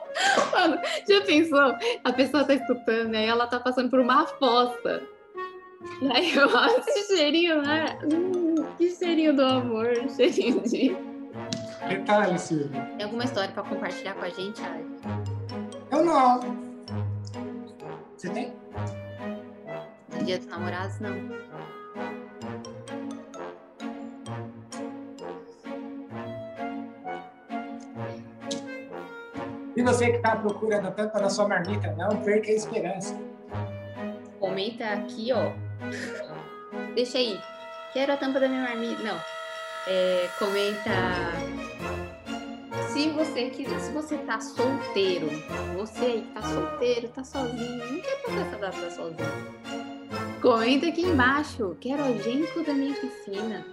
[0.51, 1.75] Mano, já pensou?
[2.03, 5.01] A pessoa tá escutando, aí ela tá passando por uma fossa.
[5.99, 7.97] E aí eu olho esse cheirinho lá.
[8.13, 10.95] Hum, que cheirinho do amor, cheirinho de.
[11.87, 12.79] Detalhe, Silvia.
[12.95, 14.85] Tem alguma história pra compartilhar com a gente, Ari?
[15.91, 16.68] Eu não.
[18.19, 18.53] Você tem?
[20.25, 21.15] Dia dos namorados, não.
[29.73, 33.17] E você que está à procura da tampa da sua marmita, não perca a esperança.
[34.37, 35.53] Comenta aqui, ó.
[36.95, 37.39] Deixa aí.
[37.93, 39.01] Quero a tampa da minha marmita.
[39.01, 39.17] Não.
[39.87, 40.89] É, comenta
[42.99, 45.29] se você quiser, se você tá solteiro,
[45.77, 50.41] você aí que tá solteiro, tá sozinho, não quer passar essa data sozinho.
[50.41, 53.65] Comenta aqui embaixo, quero o genco da minha piscina.